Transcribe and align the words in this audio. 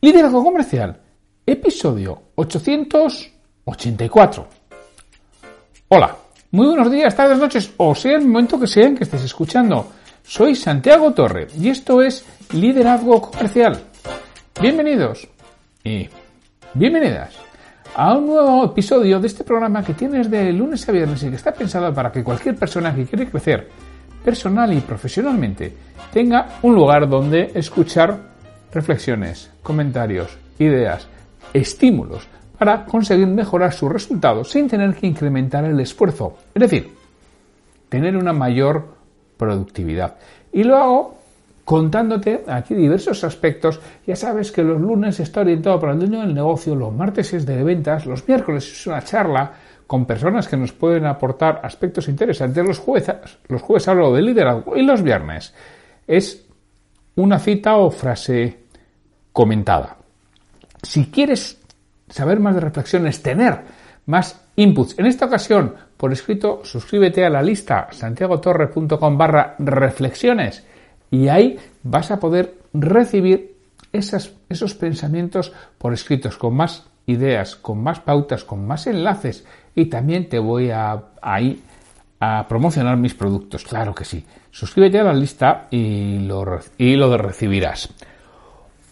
Liderazgo 0.00 0.44
Comercial, 0.44 0.96
episodio 1.44 2.22
884. 2.36 4.46
Hola, 5.88 6.16
muy 6.52 6.68
buenos 6.68 6.88
días, 6.88 7.16
tardes, 7.16 7.36
noches, 7.36 7.72
o 7.76 7.96
sea 7.96 8.14
el 8.14 8.24
momento 8.24 8.60
que 8.60 8.68
sean 8.68 8.94
que 8.94 9.02
estés 9.02 9.24
escuchando. 9.24 9.88
Soy 10.22 10.54
Santiago 10.54 11.12
Torre 11.12 11.48
y 11.58 11.70
esto 11.70 12.00
es 12.00 12.24
Liderazgo 12.52 13.20
Comercial. 13.20 13.76
Bienvenidos 14.60 15.26
y 15.82 16.08
bienvenidas 16.74 17.34
a 17.96 18.16
un 18.16 18.28
nuevo 18.28 18.66
episodio 18.66 19.18
de 19.18 19.26
este 19.26 19.42
programa 19.42 19.82
que 19.82 19.94
tienes 19.94 20.30
de 20.30 20.52
lunes 20.52 20.88
a 20.88 20.92
viernes 20.92 21.24
y 21.24 21.30
que 21.30 21.34
está 21.34 21.50
pensado 21.50 21.92
para 21.92 22.12
que 22.12 22.22
cualquier 22.22 22.54
persona 22.54 22.94
que 22.94 23.04
quiere 23.04 23.28
crecer 23.28 23.68
personal 24.24 24.72
y 24.72 24.80
profesionalmente 24.80 25.74
tenga 26.12 26.60
un 26.62 26.76
lugar 26.76 27.08
donde 27.08 27.50
escuchar 27.52 28.37
reflexiones, 28.72 29.50
comentarios, 29.62 30.36
ideas, 30.58 31.08
estímulos 31.52 32.26
para 32.58 32.84
conseguir 32.84 33.26
mejorar 33.26 33.72
sus 33.72 33.90
resultados 33.90 34.50
sin 34.50 34.68
tener 34.68 34.94
que 34.94 35.06
incrementar 35.06 35.64
el 35.64 35.78
esfuerzo. 35.80 36.36
Es 36.54 36.60
decir, 36.60 36.92
tener 37.88 38.16
una 38.16 38.32
mayor 38.32 38.84
productividad. 39.36 40.16
Y 40.52 40.64
lo 40.64 40.76
hago 40.76 41.18
contándote 41.64 42.44
aquí 42.46 42.74
diversos 42.74 43.22
aspectos. 43.24 43.78
Ya 44.06 44.16
sabes 44.16 44.50
que 44.50 44.62
los 44.62 44.80
lunes 44.80 45.20
está 45.20 45.42
orientado 45.42 45.78
para 45.78 45.92
el 45.92 45.98
dueño 45.98 46.20
del 46.20 46.34
negocio, 46.34 46.74
los 46.74 46.92
martes 46.92 47.34
es 47.34 47.44
de 47.44 47.62
ventas, 47.62 48.06
los 48.06 48.26
miércoles 48.26 48.72
es 48.72 48.86
una 48.86 49.02
charla 49.02 49.52
con 49.86 50.06
personas 50.06 50.48
que 50.48 50.56
nos 50.56 50.72
pueden 50.72 51.06
aportar 51.06 51.60
aspectos 51.62 52.08
interesantes, 52.08 52.66
los 52.66 52.78
jueves, 52.78 53.14
los 53.48 53.62
jueves 53.62 53.86
hablo 53.88 54.12
de 54.14 54.22
liderazgo 54.22 54.76
y 54.76 54.82
los 54.82 55.02
viernes 55.02 55.54
es 56.06 56.47
una 57.18 57.38
cita 57.38 57.76
o 57.76 57.90
frase 57.90 58.58
comentada. 59.32 59.96
Si 60.82 61.06
quieres 61.06 61.58
saber 62.08 62.38
más 62.38 62.54
de 62.54 62.60
reflexiones, 62.60 63.22
tener 63.22 63.60
más 64.06 64.40
inputs, 64.54 64.98
en 64.98 65.06
esta 65.06 65.26
ocasión 65.26 65.74
por 65.96 66.12
escrito, 66.12 66.60
suscríbete 66.62 67.24
a 67.26 67.30
la 67.30 67.42
lista 67.42 67.88
santiagotorre.com 67.90 69.18
barra 69.18 69.56
reflexiones 69.58 70.64
y 71.10 71.26
ahí 71.26 71.58
vas 71.82 72.12
a 72.12 72.20
poder 72.20 72.54
recibir 72.72 73.56
esos 73.92 74.74
pensamientos 74.74 75.52
por 75.76 75.92
escritos 75.92 76.38
con 76.38 76.54
más 76.54 76.86
ideas, 77.06 77.56
con 77.56 77.82
más 77.82 77.98
pautas, 77.98 78.44
con 78.44 78.64
más 78.64 78.86
enlaces 78.86 79.44
y 79.74 79.86
también 79.86 80.28
te 80.28 80.38
voy 80.38 80.70
a 80.70 81.02
ahí 81.20 81.60
a 82.20 82.46
promocionar 82.48 82.96
mis 82.96 83.14
productos, 83.14 83.64
claro 83.64 83.94
que 83.94 84.04
sí. 84.04 84.24
Suscríbete 84.58 84.98
a 84.98 85.04
la 85.04 85.14
lista 85.14 85.68
y 85.70 86.18
lo, 86.18 86.44
y 86.78 86.96
lo 86.96 87.16
recibirás. 87.16 87.90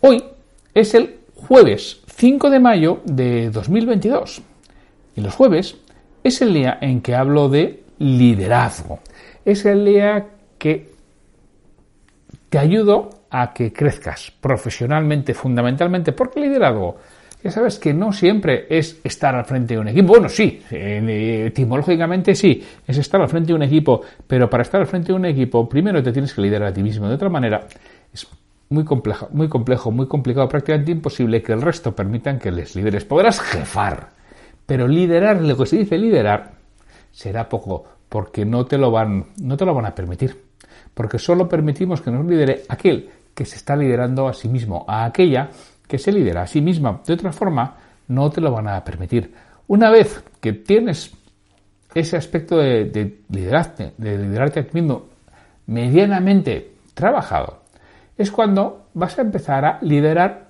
Hoy 0.01 0.23
es 0.73 0.95
el 0.95 1.17
jueves 1.35 2.03
5 2.07 2.51
de 2.51 2.61
mayo 2.61 3.01
de 3.05 3.51
2022 3.51 4.43
y 5.17 5.21
los 5.23 5.35
jueves 5.35 5.77
es 6.23 6.41
el 6.41 6.55
día 6.55 6.79
en 6.81 7.01
que 7.01 7.17
hablo 7.17 7.49
de 7.49 7.83
liderazgo. 7.99 9.01
Es 9.45 9.65
el 9.65 9.85
día 9.85 10.29
que 10.57 10.93
te 12.49 12.59
ayudo 12.61 13.11
a 13.29 13.53
que 13.53 13.73
crezcas 13.73 14.33
profesionalmente, 14.41 15.35
fundamentalmente, 15.35 16.13
porque 16.13 16.39
liderazgo 16.39 16.95
ya 17.43 17.51
sabes 17.51 17.79
que 17.79 17.95
no 17.95 18.13
siempre 18.13 18.67
es 18.69 18.99
estar 19.05 19.35
al 19.35 19.45
frente 19.45 19.75
de 19.75 19.81
un 19.81 19.89
equipo. 19.89 20.09
Bueno, 20.09 20.29
sí, 20.29 20.61
etimológicamente 20.71 22.35
sí, 22.35 22.63
es 22.87 22.99
estar 22.99 23.21
al 23.21 23.29
frente 23.29 23.49
de 23.49 23.55
un 23.55 23.63
equipo, 23.63 24.03
pero 24.27 24.51
para 24.51 24.63
estar 24.63 24.81
al 24.81 24.87
frente 24.87 25.09
de 25.09 25.15
un 25.15 25.27
equipo, 25.27 25.69
primero 25.69 26.03
te 26.03 26.13
tienes 26.13 26.35
que 26.35 26.41
liderar 26.41 26.69
a 26.69 26.73
ti 26.73 26.83
mismo. 26.83 27.09
De 27.09 27.15
otra 27.15 27.29
manera, 27.29 27.67
es 28.13 28.27
muy 28.69 28.85
complejo, 28.85 29.29
muy 29.31 29.49
complejo, 29.49 29.91
muy 29.93 30.09
complicado, 30.09 30.49
prácticamente 30.49 30.91
imposible 30.91 31.43
que 31.43 31.53
el 31.53 31.63
resto 31.63 31.95
permitan 31.95 32.39
que 32.39 32.51
les 32.51 32.75
lideres. 32.75 33.05
Podrás 33.05 33.41
jefar, 33.41 34.09
pero 34.67 34.89
liderar, 34.89 35.41
lo 35.41 35.57
que 35.57 35.67
se 35.67 35.79
dice 35.79 35.99
liderar, 35.99 36.53
será 37.13 37.49
poco, 37.49 37.85
porque 38.09 38.45
no 38.45 38.67
te 38.67 38.77
lo 38.77 38.91
van, 38.91 39.27
no 39.41 39.57
te 39.57 39.65
lo 39.65 39.73
van 39.73 39.87
a 39.87 39.95
permitir. 39.95 40.47
Porque 40.95 41.19
solo 41.19 41.49
permitimos 41.49 42.01
que 42.01 42.11
nos 42.11 42.27
lidere 42.27 42.63
aquel 42.69 43.09
que 43.35 43.45
se 43.45 43.57
está 43.57 43.77
liderando 43.77 44.27
a 44.27 44.33
sí 44.33 44.49
mismo, 44.49 44.85
a 44.89 45.05
aquella 45.05 45.51
que 45.87 45.99
se 45.99 46.13
lidera 46.13 46.43
a 46.43 46.47
sí 46.47 46.61
misma. 46.61 47.01
De 47.07 47.15
otra 47.15 47.33
forma, 47.33 47.77
no 48.09 48.31
te 48.31 48.41
lo 48.41 48.53
van 48.53 48.69
a 48.69 48.83
permitir. 48.85 49.33
Una 49.69 49.91
vez 49.91 50.23
que 50.41 50.53
tienes 50.53 51.13
ese 51.95 52.17
aspecto 52.17 52.59
de, 52.59 53.21
liderarte, 53.29 53.93
de 53.97 54.19
liderarte 54.19 54.61
a 54.61 54.65
ti 54.65 54.71
mismo 54.75 55.07
medianamente 55.67 56.73
trabajado, 56.95 57.63
es 58.17 58.31
cuando 58.31 58.87
vas 58.95 59.19
a 59.19 59.23
empezar 59.23 59.65
a 59.65 59.79
liderar 59.83 60.49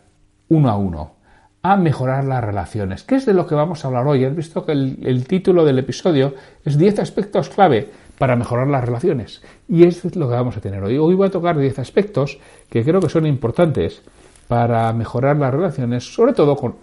uno 0.49 0.71
a 0.71 0.77
uno, 0.77 1.15
a 1.63 1.77
mejorar 1.77 2.25
las 2.25 2.45
relaciones, 2.45 3.03
que 3.03 3.17
es 3.17 3.27
de 3.27 3.35
lo 3.35 3.47
que 3.47 3.55
vamos 3.55 3.85
a 3.85 3.89
hablar 3.89 4.07
hoy. 4.07 4.25
Has 4.25 4.37
visto 4.37 4.65
que 4.65 4.73
el, 4.73 5.27
título 5.27 5.65
del 5.65 5.79
episodio 5.79 6.35
es 6.65 6.79
10 6.79 7.01
aspectos 7.01 7.49
clave 7.49 7.91
para 8.19 8.37
mejorar 8.37 8.69
las 8.69 8.85
relaciones. 8.85 9.43
Y 9.69 9.85
es 9.85 10.05
lo 10.15 10.29
que 10.29 10.35
vamos 10.35 10.57
a 10.57 10.61
tener 10.61 10.83
hoy. 10.85 10.99
Hoy 10.99 11.15
voy 11.15 11.27
a 11.27 11.31
tocar 11.31 11.59
10 11.59 11.79
aspectos 11.79 12.39
que 12.69 12.85
creo 12.85 13.01
que 13.01 13.09
son 13.09 13.27
importantes 13.27 14.03
para 14.49 14.93
mejorar 14.93 15.37
las 15.37 15.53
relaciones, 15.53 16.05
sobre 16.15 16.33
todo 16.33 16.57
con 16.57 16.75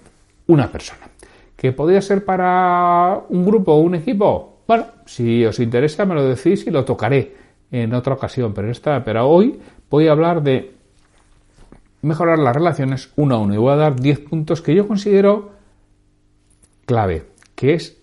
una 0.48 0.72
persona. 0.72 1.10
¿Que 1.56 1.72
podría 1.72 2.02
ser 2.02 2.26
para 2.26 3.22
un 3.30 3.46
grupo 3.46 3.74
o 3.74 3.80
un 3.80 3.96
equipo? 3.96 4.60
Bueno, 4.68 4.86
si 5.06 5.46
os 5.46 5.60
interesa 5.60 6.06
me 6.06 6.16
lo 6.16 6.24
decís 6.26 6.66
y 6.68 6.72
lo 6.72 6.84
tocaré 6.84 7.36
en 7.72 7.94
otra 7.94 8.14
ocasión, 8.14 8.54
pero, 8.54 8.70
esta, 8.70 9.04
pero 9.04 9.28
hoy 9.28 9.60
voy 9.90 10.08
a 10.08 10.12
hablar 10.12 10.44
de 10.44 10.74
mejorar 12.02 12.38
las 12.38 12.56
relaciones 12.56 13.12
uno 13.16 13.36
a 13.36 13.40
uno 13.40 13.54
y 13.54 13.58
voy 13.58 13.74
a 13.74 13.78
dar 13.78 14.00
10 14.00 14.20
puntos 14.20 14.62
que 14.62 14.76
yo 14.76 14.88
considero 14.88 15.52
clave, 16.86 17.26
que 17.56 17.74
es 17.74 17.98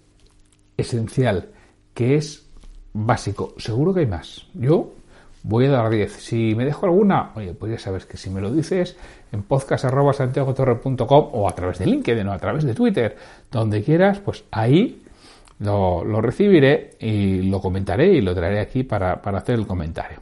esencial, 0.76 1.50
que 1.94 2.16
es 2.16 2.49
básico. 2.93 3.54
Seguro 3.59 3.93
que 3.93 4.00
hay 4.00 4.06
más. 4.06 4.47
Yo 4.54 4.94
voy 5.43 5.66
a 5.66 5.70
dar 5.70 5.91
10. 5.91 6.12
Si 6.12 6.54
me 6.54 6.65
dejo 6.65 6.87
alguna, 6.87 7.32
oye, 7.34 7.54
pues 7.54 7.72
ya 7.72 7.78
sabes 7.78 8.06
que 8.06 8.16
si 8.16 8.31
me 8.31 8.41
lo 8.41 8.53
dices 8.53 8.97
en 9.32 9.42
podcast.santiagotorre.com 9.42 11.30
o 11.32 11.48
a 11.48 11.54
través 11.54 11.78
de 11.78 11.86
LinkedIn 11.86 12.26
o 12.26 12.32
a 12.32 12.38
través 12.38 12.64
de 12.64 12.74
Twitter, 12.74 13.16
donde 13.50 13.82
quieras, 13.82 14.20
pues 14.20 14.44
ahí 14.50 15.02
lo, 15.60 16.20
recibiré 16.20 16.96
y 16.98 17.42
lo 17.42 17.60
comentaré 17.60 18.12
y 18.14 18.20
lo 18.20 18.34
traeré 18.34 18.60
aquí 18.60 18.82
para, 18.82 19.20
para 19.20 19.38
hacer 19.38 19.56
el 19.56 19.66
comentario. 19.66 20.19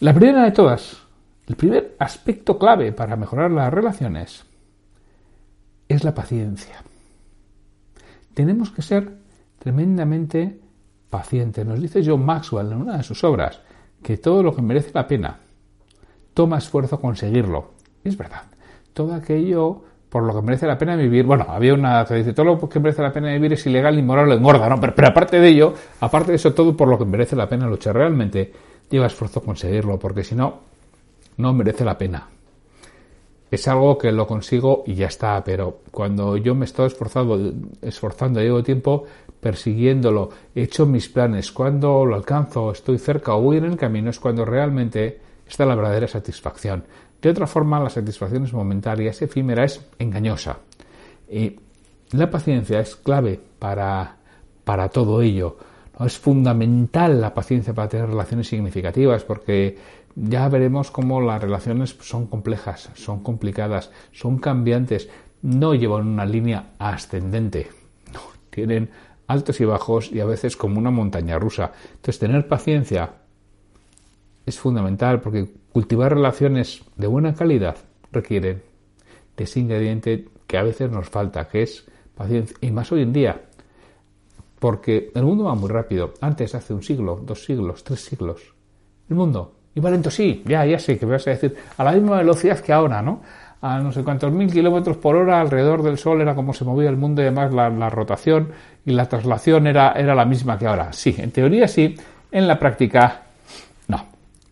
La 0.00 0.12
primera 0.12 0.44
de 0.44 0.50
todas, 0.50 1.02
el 1.46 1.56
primer 1.56 1.96
aspecto 1.98 2.58
clave 2.58 2.92
para 2.92 3.16
mejorar 3.16 3.50
las 3.50 3.72
relaciones 3.72 4.44
es 5.88 6.04
la 6.04 6.14
paciencia. 6.14 6.82
Tenemos 8.34 8.70
que 8.70 8.82
ser 8.82 9.16
tremendamente 9.58 10.58
pacientes. 11.08 11.64
Nos 11.64 11.80
dice 11.80 12.02
John 12.04 12.24
Maxwell 12.24 12.72
en 12.72 12.82
una 12.82 12.96
de 12.96 13.02
sus 13.04 13.22
obras, 13.22 13.60
que 14.02 14.16
todo 14.16 14.42
lo 14.42 14.54
que 14.54 14.62
merece 14.62 14.90
la 14.92 15.06
pena 15.06 15.38
toma 16.34 16.58
esfuerzo 16.58 17.00
conseguirlo. 17.00 17.73
Es 18.04 18.16
verdad. 18.16 18.42
Todo 18.92 19.14
aquello 19.14 19.82
por 20.14 20.22
lo 20.22 20.32
que 20.32 20.42
merece 20.42 20.68
la 20.68 20.78
pena 20.78 20.94
vivir. 20.94 21.24
Bueno, 21.24 21.44
había 21.48 21.74
una 21.74 22.04
que 22.04 22.14
dice 22.14 22.32
todo 22.32 22.46
lo 22.46 22.68
que 22.68 22.78
merece 22.78 23.02
la 23.02 23.12
pena 23.12 23.32
vivir 23.32 23.54
es 23.54 23.66
ilegal, 23.66 23.98
inmoral 23.98 24.30
o 24.30 24.34
engorda, 24.34 24.68
¿no? 24.68 24.78
Pero, 24.78 24.94
pero, 24.94 25.08
aparte 25.08 25.40
de 25.40 25.48
ello, 25.48 25.74
aparte 25.98 26.30
de 26.30 26.36
eso, 26.36 26.54
todo 26.54 26.76
por 26.76 26.86
lo 26.86 26.96
que 26.96 27.04
merece 27.04 27.34
la 27.34 27.48
pena 27.48 27.66
luchar 27.66 27.96
realmente, 27.96 28.52
lleva 28.88 29.06
esfuerzo 29.06 29.42
conseguirlo, 29.42 29.98
porque 29.98 30.22
si 30.22 30.36
no, 30.36 30.60
no 31.38 31.52
merece 31.52 31.84
la 31.84 31.98
pena. 31.98 32.28
Es 33.50 33.66
algo 33.66 33.98
que 33.98 34.12
lo 34.12 34.24
consigo 34.28 34.84
y 34.86 34.94
ya 34.94 35.06
está, 35.06 35.42
pero 35.42 35.80
cuando 35.90 36.36
yo 36.36 36.54
me 36.54 36.64
estoy 36.64 36.86
esforzando, 36.86 37.52
esforzando, 37.82 38.40
llevo 38.40 38.62
tiempo 38.62 39.04
persiguiéndolo, 39.40 40.30
he 40.54 40.62
hecho 40.62 40.86
mis 40.86 41.08
planes, 41.08 41.50
cuando 41.50 42.06
lo 42.06 42.14
alcanzo, 42.14 42.70
estoy 42.70 42.98
cerca 42.98 43.34
o 43.34 43.42
voy 43.42 43.56
en 43.56 43.64
el 43.64 43.76
camino, 43.76 44.10
es 44.10 44.20
cuando 44.20 44.44
realmente 44.44 45.18
está 45.46 45.66
la 45.66 45.74
verdadera 45.74 46.08
satisfacción. 46.08 46.84
De 47.20 47.30
otra 47.30 47.46
forma, 47.46 47.80
la 47.80 47.90
satisfacción 47.90 48.44
es 48.44 48.52
momentánea, 48.52 49.10
es 49.10 49.22
efímera, 49.22 49.64
es 49.64 49.80
engañosa. 49.98 50.58
Y 51.30 51.58
la 52.12 52.30
paciencia 52.30 52.80
es 52.80 52.96
clave 52.96 53.40
para, 53.58 54.16
para 54.64 54.88
todo 54.88 55.22
ello. 55.22 55.56
Es 56.04 56.18
fundamental 56.18 57.20
la 57.20 57.32
paciencia 57.32 57.72
para 57.72 57.88
tener 57.88 58.08
relaciones 58.08 58.48
significativas 58.48 59.24
porque 59.24 59.78
ya 60.16 60.48
veremos 60.48 60.90
cómo 60.90 61.20
las 61.20 61.40
relaciones 61.40 61.96
son 62.00 62.26
complejas, 62.26 62.90
son 62.94 63.22
complicadas, 63.22 63.90
son 64.12 64.38
cambiantes, 64.38 65.08
no 65.42 65.74
llevan 65.74 66.08
una 66.08 66.26
línea 66.26 66.72
ascendente, 66.78 67.68
tienen 68.50 68.90
altos 69.26 69.60
y 69.60 69.64
bajos 69.64 70.12
y 70.12 70.20
a 70.20 70.24
veces 70.24 70.56
como 70.56 70.78
una 70.78 70.90
montaña 70.90 71.38
rusa. 71.38 71.72
Entonces, 71.96 72.18
tener 72.18 72.46
paciencia 72.46 73.10
es 74.46 74.58
fundamental 74.58 75.20
porque 75.20 75.48
cultivar 75.72 76.14
relaciones 76.14 76.82
de 76.96 77.06
buena 77.06 77.34
calidad 77.34 77.76
requiere 78.12 78.62
de 79.36 79.44
ese 79.44 79.60
ingrediente 79.60 80.28
que 80.46 80.58
a 80.58 80.62
veces 80.62 80.90
nos 80.90 81.08
falta, 81.08 81.48
que 81.48 81.62
es 81.62 81.86
paciencia. 82.14 82.56
Y 82.60 82.70
más 82.70 82.92
hoy 82.92 83.02
en 83.02 83.12
día, 83.12 83.40
porque 84.58 85.10
el 85.14 85.24
mundo 85.24 85.44
va 85.44 85.54
muy 85.54 85.68
rápido. 85.68 86.14
Antes, 86.20 86.54
hace 86.54 86.74
un 86.74 86.82
siglo, 86.82 87.20
dos 87.24 87.44
siglos, 87.44 87.82
tres 87.82 88.00
siglos, 88.00 88.54
el 89.08 89.16
mundo 89.16 89.56
iba 89.74 89.90
lento, 89.90 90.10
sí, 90.10 90.42
ya, 90.46 90.64
ya 90.64 90.78
sé 90.78 90.98
que 90.98 91.06
me 91.06 91.12
vas 91.12 91.26
a 91.26 91.30
decir, 91.30 91.56
a 91.76 91.84
la 91.84 91.92
misma 91.92 92.18
velocidad 92.18 92.60
que 92.60 92.72
ahora, 92.72 93.02
¿no? 93.02 93.22
A 93.60 93.78
no 93.80 93.92
sé 93.92 94.04
cuántos 94.04 94.30
mil 94.30 94.52
kilómetros 94.52 94.98
por 94.98 95.16
hora 95.16 95.40
alrededor 95.40 95.82
del 95.82 95.98
Sol 95.98 96.20
era 96.20 96.34
como 96.34 96.52
se 96.52 96.64
movía 96.64 96.90
el 96.90 96.96
mundo 96.96 97.22
y 97.22 97.24
además 97.24 97.52
la, 97.52 97.70
la 97.70 97.90
rotación 97.90 98.52
y 98.84 98.92
la 98.92 99.08
traslación 99.08 99.66
era, 99.66 99.92
era 99.92 100.14
la 100.14 100.24
misma 100.24 100.58
que 100.58 100.66
ahora. 100.66 100.92
Sí, 100.92 101.14
en 101.18 101.30
teoría 101.30 101.66
sí, 101.66 101.96
en 102.30 102.46
la 102.46 102.58
práctica. 102.58 103.23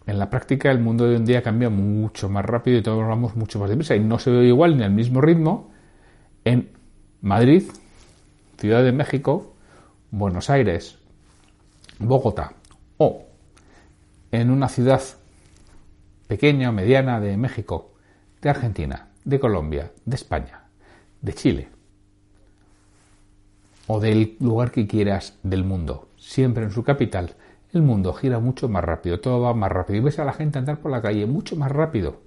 En 0.07 0.19
la 0.19 0.31
práctica 0.31 0.71
el 0.71 0.81
mundo 0.81 1.05
de 1.07 1.17
en 1.17 1.25
día 1.25 1.43
cambia 1.43 1.71
mucho 1.71 2.29
más 2.29 2.45
rápido 2.45 2.79
y 2.79 2.83
todos 2.83 3.07
vamos 3.07 3.37
mucho 3.37 3.61
más 3.61 3.71
deprisa 3.71 3.95
y 3.95 4.01
no 4.01 4.19
se 4.19 4.31
ve 4.31 4.45
igual 4.47 4.77
ni 4.77 4.83
al 4.83 4.91
mismo 4.91 5.21
ritmo 5.21 5.71
en 6.45 6.71
Madrid, 7.21 7.65
Ciudad 8.59 8.83
de 8.83 8.93
México, 8.93 9.55
Buenos 10.11 10.51
Aires, 10.51 10.99
Bogotá. 11.99 12.55
O 12.99 13.27
en 14.33 14.51
una 14.51 14.69
ciudad 14.69 15.03
pequeña 16.27 16.71
o 16.71 16.73
mediana 16.73 17.21
de 17.21 17.37
México, 17.37 17.93
de 18.41 18.51
Argentina, 18.51 19.09
de 19.25 19.39
Colombia, 19.39 19.93
de 20.05 20.17
España, 20.17 20.65
de 21.21 21.33
Chile. 21.33 21.69
O 23.87 24.01
del 24.01 24.37
lugar 24.41 24.73
que 24.73 24.87
quieras 24.87 25.39
del 25.43 25.65
mundo, 25.65 26.09
siempre 26.17 26.65
en 26.65 26.71
su 26.71 26.83
capital, 26.83 27.37
el 27.73 27.83
mundo 27.83 28.13
gira 28.13 28.39
mucho 28.39 28.69
más 28.69 28.85
rápido, 28.85 29.21
todo 29.21 29.41
va 29.41 29.55
más 29.55 29.71
rápido 29.71 29.99
y 29.99 30.03
ves 30.03 30.19
a 30.19 30.25
la 30.25 30.33
gente 30.33 30.59
andar 30.59 30.79
por 30.79 30.91
la 30.91 31.01
calle 31.01 31.27
mucho 31.27 31.57
más 31.57 31.71
rápido 31.71 32.21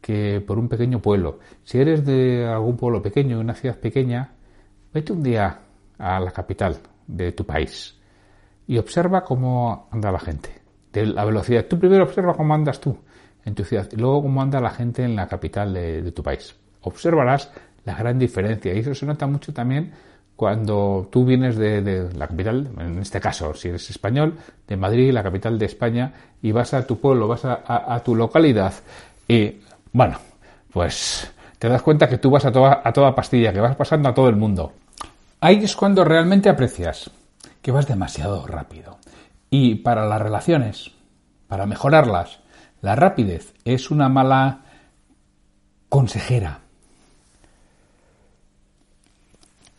que 0.00 0.40
por 0.40 0.58
un 0.58 0.68
pequeño 0.68 1.00
pueblo. 1.00 1.38
Si 1.64 1.78
eres 1.78 2.04
de 2.04 2.46
algún 2.46 2.76
pueblo 2.76 3.02
pequeño, 3.02 3.38
una 3.40 3.54
ciudad 3.54 3.78
pequeña, 3.78 4.32
vete 4.92 5.12
un 5.12 5.22
día 5.22 5.60
a 5.98 6.20
la 6.20 6.30
capital 6.30 6.78
de 7.06 7.32
tu 7.32 7.44
país 7.44 7.98
y 8.66 8.78
observa 8.78 9.24
cómo 9.24 9.88
anda 9.90 10.12
la 10.12 10.20
gente, 10.20 10.50
de 10.92 11.06
la 11.06 11.24
velocidad. 11.24 11.66
Tú 11.66 11.78
primero 11.78 12.04
observa 12.04 12.34
cómo 12.34 12.54
andas 12.54 12.80
tú 12.80 12.96
en 13.44 13.54
tu 13.54 13.64
ciudad 13.64 13.88
y 13.90 13.96
luego 13.96 14.22
cómo 14.22 14.42
anda 14.42 14.60
la 14.60 14.70
gente 14.70 15.02
en 15.02 15.16
la 15.16 15.26
capital 15.26 15.72
de, 15.72 16.12
tu 16.12 16.22
país. 16.22 16.54
Observarás 16.82 17.50
la 17.84 17.94
gran 17.94 18.18
diferencia 18.18 18.74
y 18.74 18.78
eso 18.78 18.94
se 18.94 19.06
nota 19.06 19.26
mucho 19.26 19.52
también 19.52 19.92
cuando 20.38 21.08
tú 21.10 21.24
vienes 21.24 21.56
de, 21.56 22.10
la 22.14 22.28
capital, 22.28 22.68
en 22.78 23.00
este 23.00 23.20
caso, 23.20 23.54
si 23.54 23.70
eres 23.70 23.90
español, 23.90 24.38
de 24.68 24.76
Madrid, 24.76 25.12
la 25.12 25.24
capital 25.24 25.58
de 25.58 25.66
España, 25.66 26.12
y 26.40 26.52
vas 26.52 26.74
a 26.74 26.86
tu 26.86 27.00
pueblo, 27.00 27.26
vas 27.26 27.44
a, 27.44 28.00
tu 28.04 28.14
localidad, 28.14 28.72
y 29.26 29.56
bueno, 29.92 30.16
pues 30.72 31.28
te 31.58 31.68
das 31.68 31.82
cuenta 31.82 32.08
que 32.08 32.18
tú 32.18 32.30
vas 32.30 32.44
a 32.44 32.52
toda, 32.52 33.14
pastilla, 33.16 33.52
que 33.52 33.58
vas 33.58 33.74
pasando 33.74 34.10
a 34.10 34.14
todo 34.14 34.28
el 34.28 34.36
mundo. 34.36 34.74
Ahí 35.40 35.56
es 35.64 35.74
cuando 35.74 36.04
realmente 36.04 36.48
aprecias 36.48 37.10
que 37.60 37.72
vas 37.72 37.88
demasiado 37.88 38.46
rápido. 38.46 38.98
Y 39.50 39.74
para 39.74 40.06
las 40.06 40.22
relaciones, 40.22 40.92
para 41.48 41.66
mejorarlas, 41.66 42.38
la 42.80 42.94
rapidez 42.94 43.54
es 43.64 43.90
una 43.90 44.08
mala 44.08 44.60
consejera. 45.88 46.60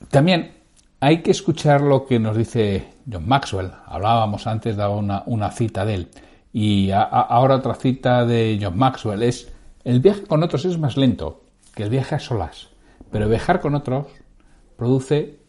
También 0.10 0.54
hay 1.00 1.22
que 1.22 1.32
escuchar 1.32 1.82
lo 1.82 2.06
que 2.06 2.20
nos 2.20 2.36
dice 2.36 2.88
John 3.12 3.28
Maxwell. 3.28 3.72
Hablábamos 3.86 4.48
antes, 4.48 4.76
daba 4.76 4.96
una, 4.96 5.24
una 5.28 5.52
cita 5.52 5.86
de 5.86 5.94
él. 5.94 6.08
Y 6.52 6.90
ahora 6.92 7.56
otra 7.56 7.76
cita 7.76 8.26
de 8.26 8.60
John 8.62 8.78
Maxwell 8.78 9.22
es, 9.22 9.52
el 9.84 10.00
viaje 10.00 10.24
con 10.24 10.44
otros 10.44 10.66
es 10.66 10.78
más 10.80 10.98
lento 10.98 11.44
que 11.76 11.84
el 11.84 11.90
viaje 11.90 12.16
a 12.16 12.20
solas, 12.20 12.70
pero 13.12 13.30
viajar 13.30 13.60
con 13.60 13.76
otros 13.76 14.08
produce 14.76 15.40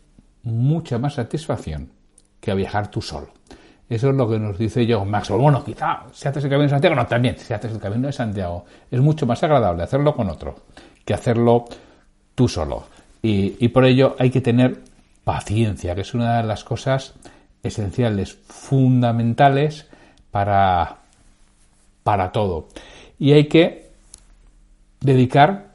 mucha 0.43 0.99
más 0.99 1.15
satisfacción 1.15 1.91
que 2.39 2.55
viajar 2.55 2.91
tú 2.91 3.01
solo. 3.01 3.33
Eso 3.89 4.11
es 4.11 4.15
lo 4.15 4.29
que 4.29 4.39
nos 4.39 4.57
dice 4.57 4.87
John 4.89 5.11
Maxwell. 5.11 5.41
Bueno, 5.41 5.65
quizá 5.65 6.05
si 6.13 6.29
haces 6.29 6.45
el 6.45 6.51
camino 6.51 6.65
de 6.65 6.71
Santiago, 6.71 6.95
no, 6.95 7.07
también, 7.07 7.37
si 7.39 7.53
haces 7.53 7.73
el 7.73 7.81
camino 7.81 8.07
de 8.07 8.13
Santiago, 8.13 8.65
es 8.91 9.01
mucho 9.01 9.27
más 9.27 9.43
agradable 9.43 9.83
hacerlo 9.83 10.15
con 10.15 10.29
otro 10.29 10.55
que 11.05 11.15
hacerlo 11.15 11.65
tú 12.35 12.47
solo. 12.47 12.85
Y, 13.23 13.69
por 13.69 13.85
ello 13.85 14.17
hay 14.19 14.31
que 14.31 14.41
tener 14.41 14.83
paciencia, 15.25 15.95
que 15.95 16.01
es 16.01 16.15
una 16.15 16.39
de 16.39 16.45
las 16.45 16.65
cosas 16.65 17.15
esenciales, 17.63 18.33
fundamentales 18.33 19.87
para, 20.31 20.99
para 22.03 22.33
todo. 22.33 22.69
Y 23.19 23.33
hay 23.33 23.47
que 23.47 23.91
dedicar 25.01 25.73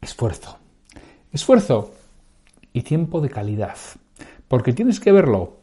esfuerzo. 0.00 0.58
Esfuerzo 1.32 1.92
y 2.72 2.82
tiempo 2.82 3.20
de 3.20 3.28
calidad. 3.28 3.76
Porque 4.46 4.72
tienes 4.72 5.00
que 5.00 5.10
verlo 5.10 5.56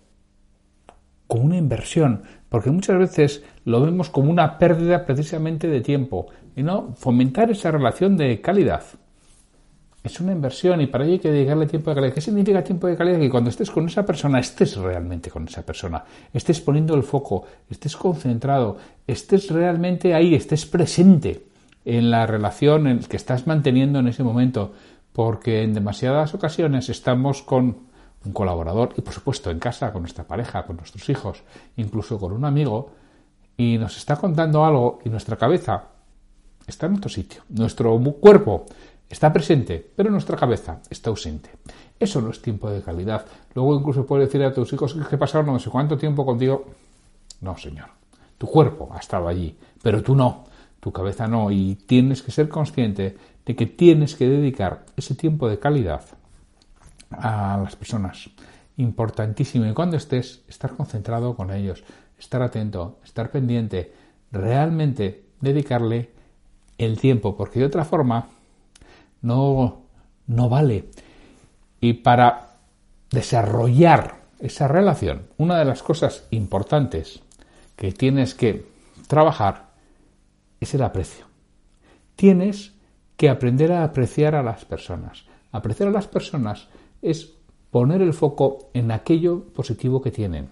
como 1.27 1.45
una 1.45 1.57
inversión, 1.57 2.23
porque 2.49 2.69
muchas 2.69 2.97
veces 2.99 3.43
lo 3.65 3.81
vemos 3.81 4.09
como 4.09 4.29
una 4.29 4.57
pérdida 4.57 5.05
precisamente 5.05 5.67
de 5.67 5.81
tiempo 5.81 6.27
y 6.55 6.63
no 6.63 6.93
fomentar 6.95 7.49
esa 7.49 7.71
relación 7.71 8.17
de 8.17 8.41
calidad. 8.41 8.83
Es 10.03 10.19
una 10.19 10.33
inversión 10.33 10.81
y 10.81 10.87
para 10.87 11.05
ello 11.05 11.13
hay 11.13 11.19
que 11.19 11.31
dedicarle 11.31 11.65
tiempo 11.65 11.89
de 11.89 11.95
calidad. 11.95 12.13
¿Qué 12.13 12.19
significa 12.19 12.61
tiempo 12.61 12.87
de 12.87 12.97
calidad? 12.97 13.19
Que 13.19 13.29
cuando 13.29 13.49
estés 13.49 13.71
con 13.71 13.87
esa 13.87 14.05
persona, 14.05 14.39
estés 14.39 14.75
realmente 14.75 15.29
con 15.29 15.47
esa 15.47 15.65
persona, 15.65 16.03
estés 16.33 16.59
poniendo 16.59 16.93
el 16.95 17.03
foco, 17.03 17.45
estés 17.69 17.95
concentrado, 17.95 18.77
estés 19.07 19.49
realmente 19.49 20.13
ahí, 20.13 20.35
estés 20.35 20.65
presente 20.65 21.45
en 21.85 22.11
la 22.11 22.25
relación 22.25 22.99
que 22.99 23.15
estás 23.15 23.47
manteniendo 23.47 23.99
en 23.99 24.07
ese 24.07 24.23
momento, 24.23 24.73
porque 25.13 25.63
en 25.63 25.73
demasiadas 25.73 26.33
ocasiones 26.33 26.89
estamos 26.89 27.41
con 27.41 27.77
un 28.25 28.33
colaborador 28.33 28.93
y 28.97 29.01
por 29.01 29.13
supuesto 29.13 29.51
en 29.51 29.59
casa 29.59 29.93
con 29.93 30.01
nuestra 30.01 30.25
pareja, 30.25 30.65
con 30.65 30.77
nuestros 30.77 31.07
hijos, 31.09 31.43
incluso 31.77 32.19
con 32.19 32.33
un 32.33 32.43
amigo 32.43 32.91
y 33.55 33.77
nos 33.77 33.97
está 33.97 34.15
contando 34.17 34.65
algo 34.65 34.99
y 35.05 35.09
nuestra 35.09 35.37
cabeza 35.37 35.85
está 36.65 36.87
en 36.87 36.95
otro 36.95 37.09
sitio. 37.09 37.43
Nuestro 37.49 37.97
cuerpo 38.19 38.65
está 39.09 39.31
presente, 39.31 39.91
pero 39.95 40.09
nuestra 40.09 40.37
cabeza 40.37 40.81
está 40.89 41.09
ausente. 41.09 41.49
Eso 41.99 42.21
no 42.21 42.31
es 42.31 42.41
tiempo 42.41 42.69
de 42.69 42.81
calidad. 42.81 43.25
Luego 43.53 43.75
incluso 43.75 44.05
puedes 44.05 44.27
decir 44.27 44.43
a 44.43 44.53
tus 44.53 44.73
hijos 44.73 44.93
que 45.09 45.17
pasaron 45.17 45.47
no 45.47 45.59
sé 45.59 45.69
cuánto 45.69 45.97
tiempo 45.97 46.25
contigo. 46.25 46.65
No, 47.41 47.57
señor. 47.57 47.89
Tu 48.37 48.47
cuerpo 48.47 48.89
ha 48.93 48.99
estado 48.99 49.27
allí, 49.27 49.57
pero 49.81 50.01
tú 50.01 50.15
no. 50.15 50.45
Tu 50.79 50.91
cabeza 50.91 51.27
no. 51.27 51.51
Y 51.51 51.75
tienes 51.75 52.21
que 52.21 52.31
ser 52.31 52.49
consciente 52.49 53.17
de 53.45 53.55
que 53.55 53.65
tienes 53.65 54.15
que 54.15 54.27
dedicar 54.27 54.85
ese 54.97 55.15
tiempo 55.15 55.47
de 55.47 55.59
calidad 55.59 56.03
a 57.11 57.59
las 57.63 57.75
personas. 57.75 58.29
Importantísimo. 58.77 59.65
Y 59.65 59.73
cuando 59.73 59.97
estés, 59.97 60.43
estar 60.47 60.75
concentrado 60.75 61.35
con 61.35 61.51
ellos, 61.51 61.83
estar 62.17 62.41
atento, 62.41 62.97
estar 63.03 63.31
pendiente, 63.31 63.93
realmente 64.31 65.25
dedicarle 65.41 66.09
el 66.77 66.99
tiempo, 66.99 67.37
porque 67.37 67.59
de 67.59 67.65
otra 67.65 67.85
forma 67.85 68.27
no, 69.23 69.87
no 70.27 70.49
vale. 70.49 70.85
Y 71.81 71.93
para 71.93 72.57
desarrollar 73.09 74.21
esa 74.39 74.67
relación, 74.67 75.23
una 75.37 75.57
de 75.57 75.65
las 75.65 75.81
cosas 75.81 76.27
importantes 76.29 77.21
que 77.75 77.91
tienes 77.91 78.35
que 78.35 78.67
trabajar 79.07 79.71
es 80.59 80.73
el 80.75 80.83
aprecio. 80.83 81.25
Tienes 82.15 82.73
que 83.17 83.29
aprender 83.29 83.71
a 83.71 83.83
apreciar 83.83 84.35
a 84.35 84.43
las 84.43 84.65
personas. 84.65 85.25
Apreciar 85.51 85.89
a 85.89 85.93
las 85.93 86.07
personas 86.07 86.67
es 87.01 87.33
poner 87.71 88.01
el 88.01 88.13
foco 88.13 88.69
en 88.73 88.91
aquello 88.91 89.45
positivo 89.53 90.01
que 90.01 90.11
tienen. 90.11 90.49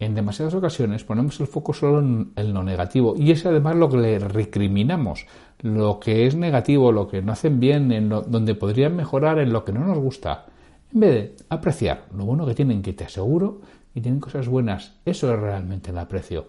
En 0.00 0.14
demasiadas 0.14 0.54
ocasiones 0.54 1.04
ponemos 1.04 1.38
el 1.40 1.46
foco 1.46 1.74
solo 1.74 1.98
en, 1.98 2.54
lo 2.54 2.62
negativo 2.62 3.14
y 3.18 3.32
es 3.32 3.44
además 3.44 3.76
lo 3.76 3.90
que 3.90 3.98
le 3.98 4.18
recriminamos, 4.18 5.26
lo 5.60 6.00
que 6.00 6.26
es 6.26 6.34
negativo, 6.34 6.90
lo 6.90 7.06
que 7.06 7.20
no 7.20 7.32
hacen 7.32 7.60
bien, 7.60 7.92
en 7.92 8.08
donde 8.08 8.54
podrían 8.54 8.96
mejorar, 8.96 9.38
en 9.38 9.52
lo 9.52 9.62
que 9.62 9.72
no 9.72 9.86
nos 9.86 9.98
gusta. 9.98 10.46
En 10.94 11.00
vez 11.00 11.10
de 11.10 11.44
apreciar 11.50 12.06
lo 12.16 12.24
bueno 12.24 12.46
que 12.46 12.54
tienen, 12.54 12.80
que 12.80 12.94
te 12.94 13.04
aseguro 13.04 13.60
y 13.94 14.00
tienen 14.00 14.20
cosas 14.20 14.48
buenas, 14.48 14.94
eso 15.04 15.34
es 15.34 15.38
realmente 15.38 15.90
el 15.90 15.98
aprecio. 15.98 16.46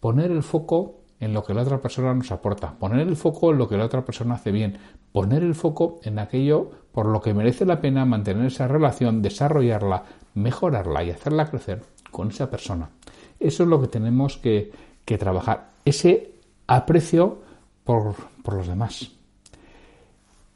Poner 0.00 0.32
el 0.32 0.42
foco 0.42 0.96
en 1.20 1.32
lo 1.32 1.44
que 1.44 1.54
la 1.54 1.62
otra 1.62 1.80
persona 1.80 2.12
nos 2.12 2.32
aporta, 2.32 2.72
poner 2.72 3.06
el 3.06 3.14
foco 3.14 3.52
en 3.52 3.58
lo 3.58 3.68
que 3.68 3.76
la 3.76 3.84
otra 3.84 4.04
persona 4.04 4.34
hace 4.34 4.50
bien, 4.50 4.78
poner 5.12 5.44
el 5.44 5.54
foco 5.54 6.00
en 6.02 6.18
aquello 6.18 6.72
por 6.90 7.06
lo 7.06 7.20
que 7.20 7.34
merece 7.34 7.64
la 7.64 7.80
pena 7.80 8.04
mantener 8.04 8.46
esa 8.46 8.66
relación, 8.66 9.22
desarrollarla, 9.22 10.02
mejorarla 10.34 11.04
y 11.04 11.10
hacerla 11.10 11.48
crecer 11.48 11.82
con 12.10 12.28
esa 12.28 12.50
persona. 12.50 12.90
Eso 13.38 13.62
es 13.62 13.68
lo 13.68 13.80
que 13.80 13.88
tenemos 13.88 14.36
que, 14.36 14.72
trabajar. 15.18 15.70
Ese 15.84 16.34
aprecio 16.68 17.40
por, 17.82 18.14
por 18.44 18.54
los 18.54 18.68
demás. 18.68 19.10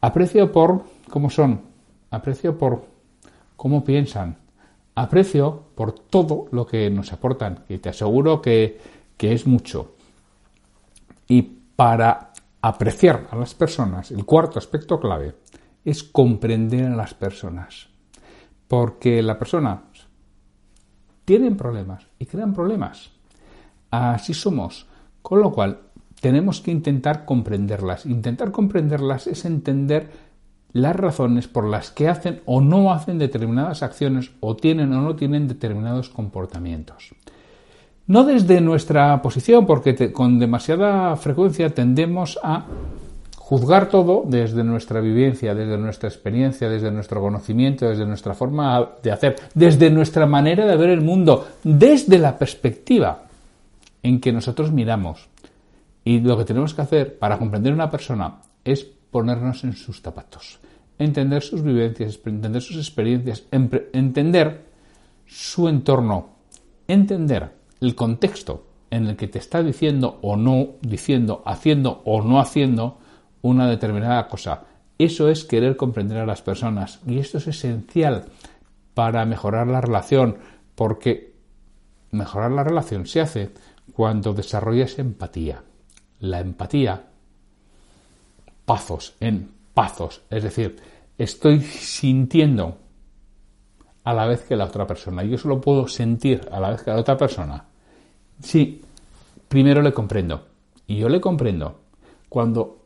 Aprecio 0.00 0.52
por 0.52 0.84
cómo 1.10 1.28
son, 1.28 1.62
aprecio 2.10 2.56
por 2.56 2.84
cómo 3.56 3.82
piensan, 3.82 4.38
aprecio 4.94 5.64
por 5.74 5.92
todo 5.92 6.46
lo 6.52 6.66
que 6.66 6.88
nos 6.90 7.12
aportan, 7.12 7.64
y 7.68 7.78
te 7.78 7.88
aseguro 7.88 8.40
que, 8.40 8.78
que 9.16 9.32
es 9.32 9.44
mucho. 9.46 9.94
Y 11.26 11.42
para 11.42 12.32
apreciar 12.60 13.28
a 13.30 13.36
las 13.36 13.54
personas, 13.54 14.10
el 14.10 14.24
cuarto 14.24 14.58
aspecto 14.58 15.00
clave 15.00 15.34
es 15.84 16.02
comprender 16.02 16.86
a 16.86 16.96
las 16.96 17.14
personas. 17.14 17.88
Porque 18.68 19.22
la 19.22 19.38
persona 19.38 19.82
tiene 21.24 21.50
problemas 21.52 22.06
y 22.18 22.26
crean 22.26 22.52
problemas. 22.52 23.10
Así 23.90 24.34
somos. 24.34 24.86
Con 25.22 25.40
lo 25.40 25.52
cual, 25.52 25.78
tenemos 26.20 26.60
que 26.60 26.70
intentar 26.70 27.24
comprenderlas. 27.24 28.06
Intentar 28.06 28.50
comprenderlas 28.50 29.26
es 29.26 29.44
entender 29.44 30.10
las 30.72 30.96
razones 30.96 31.48
por 31.48 31.66
las 31.66 31.90
que 31.90 32.08
hacen 32.08 32.42
o 32.46 32.60
no 32.60 32.92
hacen 32.92 33.18
determinadas 33.18 33.82
acciones 33.82 34.32
o 34.40 34.56
tienen 34.56 34.92
o 34.92 35.00
no 35.00 35.16
tienen 35.16 35.46
determinados 35.48 36.08
comportamientos. 36.08 37.14
No 38.06 38.24
desde 38.24 38.60
nuestra 38.60 39.22
posición, 39.22 39.64
porque 39.66 40.12
con 40.12 40.38
demasiada 40.38 41.16
frecuencia 41.16 41.70
tendemos 41.70 42.38
a 42.42 42.66
juzgar 43.44 43.90
todo 43.90 44.22
desde 44.26 44.64
nuestra 44.64 45.02
vivencia, 45.02 45.54
desde 45.54 45.76
nuestra 45.76 46.08
experiencia, 46.08 46.66
desde 46.66 46.90
nuestro 46.90 47.20
conocimiento, 47.20 47.86
desde 47.86 48.06
nuestra 48.06 48.32
forma 48.32 48.92
de 49.02 49.12
hacer, 49.12 49.36
desde 49.52 49.90
nuestra 49.90 50.24
manera 50.24 50.64
de 50.64 50.74
ver 50.78 50.88
el 50.88 51.02
mundo, 51.02 51.46
desde 51.62 52.18
la 52.18 52.38
perspectiva 52.38 53.24
en 54.02 54.18
que 54.18 54.32
nosotros 54.32 54.72
miramos. 54.72 55.28
Y 56.04 56.20
lo 56.20 56.38
que 56.38 56.46
tenemos 56.46 56.72
que 56.72 56.80
hacer 56.80 57.18
para 57.18 57.38
comprender 57.38 57.72
a 57.72 57.76
una 57.76 57.90
persona 57.90 58.36
es 58.64 58.82
ponernos 58.82 59.62
en 59.64 59.74
sus 59.74 60.00
zapatos, 60.00 60.58
entender 60.98 61.42
sus 61.42 61.62
vivencias, 61.62 62.18
entender 62.24 62.62
sus 62.62 62.78
experiencias, 62.78 63.44
entender 63.50 64.64
su 65.26 65.68
entorno, 65.68 66.30
entender 66.88 67.50
el 67.82 67.94
contexto 67.94 68.64
en 68.90 69.06
el 69.06 69.16
que 69.16 69.28
te 69.28 69.38
está 69.38 69.62
diciendo 69.62 70.18
o 70.22 70.34
no 70.34 70.68
diciendo, 70.80 71.42
haciendo 71.44 72.00
o 72.06 72.22
no 72.22 72.40
haciendo 72.40 73.03
una 73.44 73.68
determinada 73.68 74.26
cosa. 74.26 74.62
Eso 74.96 75.28
es 75.28 75.44
querer 75.44 75.76
comprender 75.76 76.16
a 76.18 76.26
las 76.26 76.40
personas 76.40 77.00
y 77.06 77.18
esto 77.18 77.38
es 77.38 77.46
esencial 77.46 78.24
para 78.94 79.26
mejorar 79.26 79.66
la 79.66 79.82
relación 79.82 80.38
porque 80.74 81.34
mejorar 82.10 82.52
la 82.52 82.64
relación 82.64 83.06
se 83.06 83.20
hace 83.20 83.50
cuando 83.92 84.32
desarrollas 84.32 84.98
empatía. 84.98 85.62
La 86.20 86.40
empatía, 86.40 87.04
pazos 88.64 89.14
en 89.20 89.50
pazos, 89.74 90.22
es 90.30 90.42
decir, 90.42 90.76
estoy 91.18 91.60
sintiendo 91.60 92.78
a 94.04 94.14
la 94.14 94.26
vez 94.26 94.44
que 94.44 94.56
la 94.56 94.64
otra 94.64 94.86
persona. 94.86 95.22
Yo 95.22 95.36
solo 95.36 95.60
puedo 95.60 95.86
sentir 95.86 96.48
a 96.50 96.60
la 96.60 96.70
vez 96.70 96.82
que 96.82 96.90
la 96.90 97.00
otra 97.00 97.18
persona. 97.18 97.62
Sí, 98.40 98.80
primero 99.48 99.82
le 99.82 99.92
comprendo. 99.92 100.46
Y 100.86 100.96
yo 100.96 101.10
le 101.10 101.20
comprendo 101.20 101.80
cuando 102.30 102.83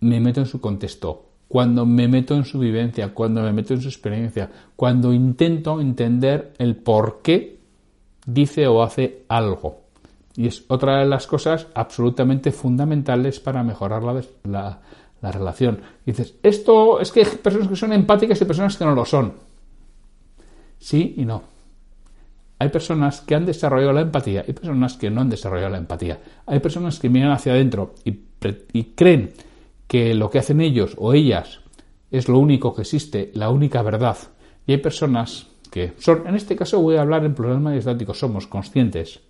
me 0.00 0.20
meto 0.20 0.40
en 0.40 0.46
su 0.46 0.60
contexto, 0.60 1.28
cuando 1.48 1.86
me 1.86 2.08
meto 2.08 2.34
en 2.34 2.44
su 2.44 2.58
vivencia, 2.58 3.14
cuando 3.14 3.42
me 3.42 3.52
meto 3.52 3.74
en 3.74 3.80
su 3.80 3.88
experiencia, 3.88 4.50
cuando 4.76 5.12
intento 5.12 5.80
entender 5.80 6.52
el 6.58 6.76
por 6.76 7.22
qué 7.22 7.58
dice 8.26 8.66
o 8.66 8.82
hace 8.82 9.24
algo. 9.28 9.84
Y 10.36 10.46
es 10.46 10.64
otra 10.68 10.98
de 10.98 11.06
las 11.06 11.26
cosas 11.26 11.66
absolutamente 11.74 12.52
fundamentales 12.52 13.40
para 13.40 13.64
mejorar 13.64 14.02
la, 14.44 14.80
relación. 15.20 15.80
dices, 16.06 16.34
esto 16.42 17.00
es 17.00 17.10
que 17.10 17.20
hay 17.20 17.26
personas 17.42 17.68
que 17.68 17.76
son 17.76 17.92
empáticas 17.92 18.40
y 18.40 18.44
personas 18.44 18.76
que 18.76 18.84
no 18.84 18.94
lo 18.94 19.04
son. 19.04 19.32
Sí 20.78 21.14
y 21.16 21.24
no. 21.24 21.42
Hay 22.60 22.68
personas 22.68 23.20
que 23.22 23.34
han 23.34 23.46
desarrollado 23.46 23.92
la 23.92 24.02
empatía 24.02 24.44
y 24.46 24.52
personas 24.52 24.96
que 24.96 25.10
no 25.10 25.22
han 25.22 25.30
desarrollado 25.30 25.70
la 25.70 25.78
empatía. 25.78 26.20
Hay 26.46 26.60
personas 26.60 27.00
que 27.00 27.08
miran 27.08 27.32
hacia 27.32 27.52
adentro 27.52 27.94
y 28.04 28.84
creen 28.94 29.32
que 29.88 30.14
lo 30.14 30.30
que 30.30 30.38
hacen 30.38 30.60
ellos 30.60 30.94
o 30.98 31.14
ellas 31.14 31.60
es 32.10 32.28
lo 32.28 32.38
único 32.38 32.74
que 32.74 32.82
existe, 32.82 33.32
la 33.34 33.50
única 33.50 33.82
verdad. 33.82 34.16
Y 34.66 34.72
hay 34.72 34.78
personas 34.78 35.48
que 35.70 35.94
son, 35.98 36.26
en 36.26 36.34
este 36.34 36.56
caso 36.56 36.80
voy 36.80 36.96
a 36.96 37.00
hablar 37.02 37.24
en 37.24 37.34
plural 37.34 37.60
majestático, 37.60 38.14
somos 38.14 38.46
conscientes 38.46 39.20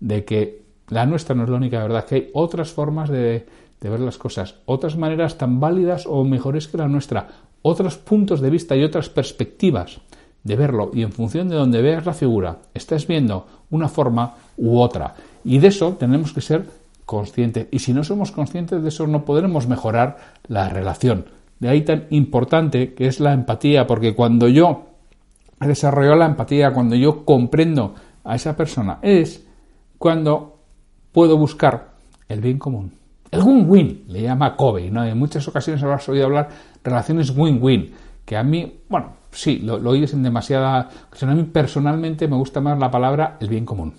de 0.00 0.24
que 0.24 0.62
la 0.88 1.06
nuestra 1.06 1.34
no 1.34 1.44
es 1.44 1.50
la 1.50 1.56
única 1.56 1.82
verdad, 1.82 2.04
que 2.04 2.14
hay 2.14 2.30
otras 2.32 2.70
formas 2.70 3.10
de, 3.10 3.46
de 3.80 3.90
ver 3.90 4.00
las 4.00 4.18
cosas, 4.18 4.56
otras 4.66 4.96
maneras 4.96 5.38
tan 5.38 5.60
válidas 5.60 6.06
o 6.06 6.24
mejores 6.24 6.68
que 6.68 6.78
la 6.78 6.88
nuestra, 6.88 7.28
otros 7.62 7.96
puntos 7.96 8.40
de 8.40 8.50
vista 8.50 8.76
y 8.76 8.84
otras 8.84 9.08
perspectivas 9.08 10.00
de 10.44 10.54
verlo 10.54 10.92
y 10.94 11.02
en 11.02 11.10
función 11.10 11.48
de 11.48 11.56
donde 11.56 11.82
veas 11.82 12.06
la 12.06 12.14
figura, 12.14 12.58
estás 12.72 13.06
viendo 13.08 13.46
una 13.70 13.88
forma 13.88 14.34
u 14.56 14.78
otra. 14.78 15.14
Y 15.44 15.58
de 15.58 15.68
eso 15.68 15.96
tenemos 15.98 16.32
que 16.32 16.40
ser 16.40 16.66
consciente. 17.06 17.68
Y 17.70 17.78
si 17.78 17.94
no 17.94 18.04
somos 18.04 18.32
conscientes 18.32 18.82
de 18.82 18.88
eso, 18.88 19.06
no 19.06 19.24
podremos 19.24 19.66
mejorar 19.68 20.18
la 20.48 20.68
relación. 20.68 21.26
De 21.60 21.70
ahí 21.70 21.82
tan 21.82 22.06
importante 22.10 22.92
que 22.92 23.06
es 23.06 23.20
la 23.20 23.32
empatía, 23.32 23.86
porque 23.86 24.14
cuando 24.14 24.48
yo 24.48 24.88
he 25.60 25.66
desarrollado 25.68 26.16
la 26.16 26.26
empatía, 26.26 26.72
cuando 26.72 26.96
yo 26.96 27.24
comprendo 27.24 27.94
a 28.24 28.34
esa 28.34 28.56
persona, 28.56 28.98
es 29.00 29.46
cuando 29.96 30.58
puedo 31.12 31.38
buscar 31.38 31.92
el 32.28 32.40
bien 32.40 32.58
común. 32.58 32.92
El 33.30 33.42
win-win, 33.42 34.04
le 34.08 34.22
llama 34.22 34.56
Kobe, 34.56 34.90
¿no? 34.90 35.04
En 35.04 35.18
muchas 35.18 35.46
ocasiones 35.48 35.82
habrás 35.82 36.08
oído 36.08 36.26
hablar 36.26 36.48
relaciones 36.84 37.30
win-win, 37.34 37.92
que 38.24 38.36
a 38.36 38.42
mí, 38.42 38.80
bueno, 38.88 39.12
sí, 39.30 39.58
lo, 39.58 39.78
lo 39.78 39.90
oyes 39.90 40.12
en 40.12 40.22
demasiada... 40.22 40.90
A 41.20 41.26
mí 41.26 41.44
personalmente 41.44 42.28
me 42.28 42.36
gusta 42.36 42.60
más 42.60 42.78
la 42.78 42.90
palabra 42.90 43.36
el 43.40 43.48
bien 43.48 43.64
común 43.64 43.94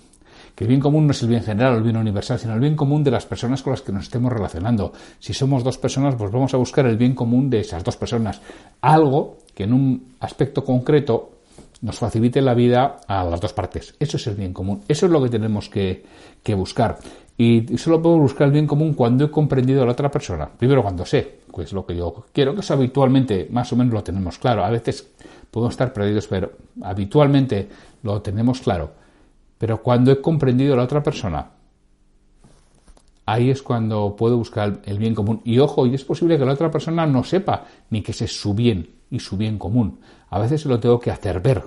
que 0.58 0.64
el 0.64 0.68
bien 0.70 0.80
común 0.80 1.06
no 1.06 1.12
es 1.12 1.22
el 1.22 1.28
bien 1.28 1.44
general 1.44 1.74
o 1.74 1.76
el 1.76 1.84
bien 1.84 1.96
universal, 1.96 2.36
sino 2.36 2.52
el 2.52 2.58
bien 2.58 2.74
común 2.74 3.04
de 3.04 3.12
las 3.12 3.24
personas 3.24 3.62
con 3.62 3.70
las 3.70 3.80
que 3.80 3.92
nos 3.92 4.02
estemos 4.02 4.32
relacionando. 4.32 4.92
Si 5.20 5.32
somos 5.32 5.62
dos 5.62 5.78
personas, 5.78 6.16
pues 6.16 6.32
vamos 6.32 6.52
a 6.52 6.56
buscar 6.56 6.84
el 6.86 6.96
bien 6.96 7.14
común 7.14 7.48
de 7.48 7.60
esas 7.60 7.84
dos 7.84 7.96
personas. 7.96 8.40
Algo 8.80 9.36
que 9.54 9.62
en 9.62 9.72
un 9.72 10.14
aspecto 10.18 10.64
concreto 10.64 11.30
nos 11.82 11.96
facilite 11.96 12.42
la 12.42 12.54
vida 12.54 12.96
a 13.06 13.22
las 13.22 13.40
dos 13.40 13.52
partes. 13.52 13.94
Eso 14.00 14.16
es 14.16 14.26
el 14.26 14.34
bien 14.34 14.52
común. 14.52 14.82
Eso 14.88 15.06
es 15.06 15.12
lo 15.12 15.22
que 15.22 15.28
tenemos 15.28 15.68
que, 15.68 16.02
buscar. 16.56 16.98
Y 17.36 17.78
solo 17.78 18.02
puedo 18.02 18.18
buscar 18.18 18.48
el 18.48 18.52
bien 18.52 18.66
común 18.66 18.94
cuando 18.94 19.26
he 19.26 19.30
comprendido 19.30 19.82
a 19.82 19.86
la 19.86 19.92
otra 19.92 20.10
persona. 20.10 20.50
Primero 20.50 20.82
cuando 20.82 21.06
sé, 21.06 21.38
pues 21.52 21.72
lo 21.72 21.86
que 21.86 21.94
yo 21.94 22.24
quiero, 22.32 22.52
que 22.54 22.62
eso 22.62 22.74
habitualmente 22.74 23.46
más 23.52 23.72
o 23.72 23.76
menos 23.76 23.94
lo 23.94 24.02
tenemos 24.02 24.38
claro. 24.38 24.64
A 24.64 24.70
veces 24.70 25.08
podemos 25.52 25.74
estar 25.74 25.92
perdidos, 25.92 26.26
pero 26.26 26.50
habitualmente 26.82 27.68
lo 28.02 28.20
tenemos 28.22 28.58
claro. 28.58 28.97
Pero 29.58 29.82
cuando 29.82 30.12
he 30.12 30.20
comprendido 30.20 30.74
a 30.74 30.76
la 30.76 30.84
otra 30.84 31.02
persona, 31.02 31.50
ahí 33.26 33.50
es 33.50 33.62
cuando 33.62 34.16
puedo 34.16 34.38
buscar 34.38 34.80
el 34.86 34.98
bien 34.98 35.14
común. 35.14 35.42
Y 35.44 35.58
ojo, 35.58 35.86
y 35.86 35.94
es 35.94 36.04
posible 36.04 36.38
que 36.38 36.46
la 36.46 36.52
otra 36.52 36.70
persona 36.70 37.06
no 37.06 37.24
sepa 37.24 37.66
ni 37.90 38.00
que 38.00 38.12
ese 38.12 38.24
es 38.24 38.40
su 38.40 38.54
bien 38.54 38.88
y 39.10 39.18
su 39.20 39.36
bien 39.36 39.58
común. 39.58 39.98
A 40.30 40.38
veces 40.38 40.62
se 40.62 40.68
lo 40.68 40.80
tengo 40.80 40.98
que 40.98 41.10
hacer 41.10 41.40
ver, 41.40 41.62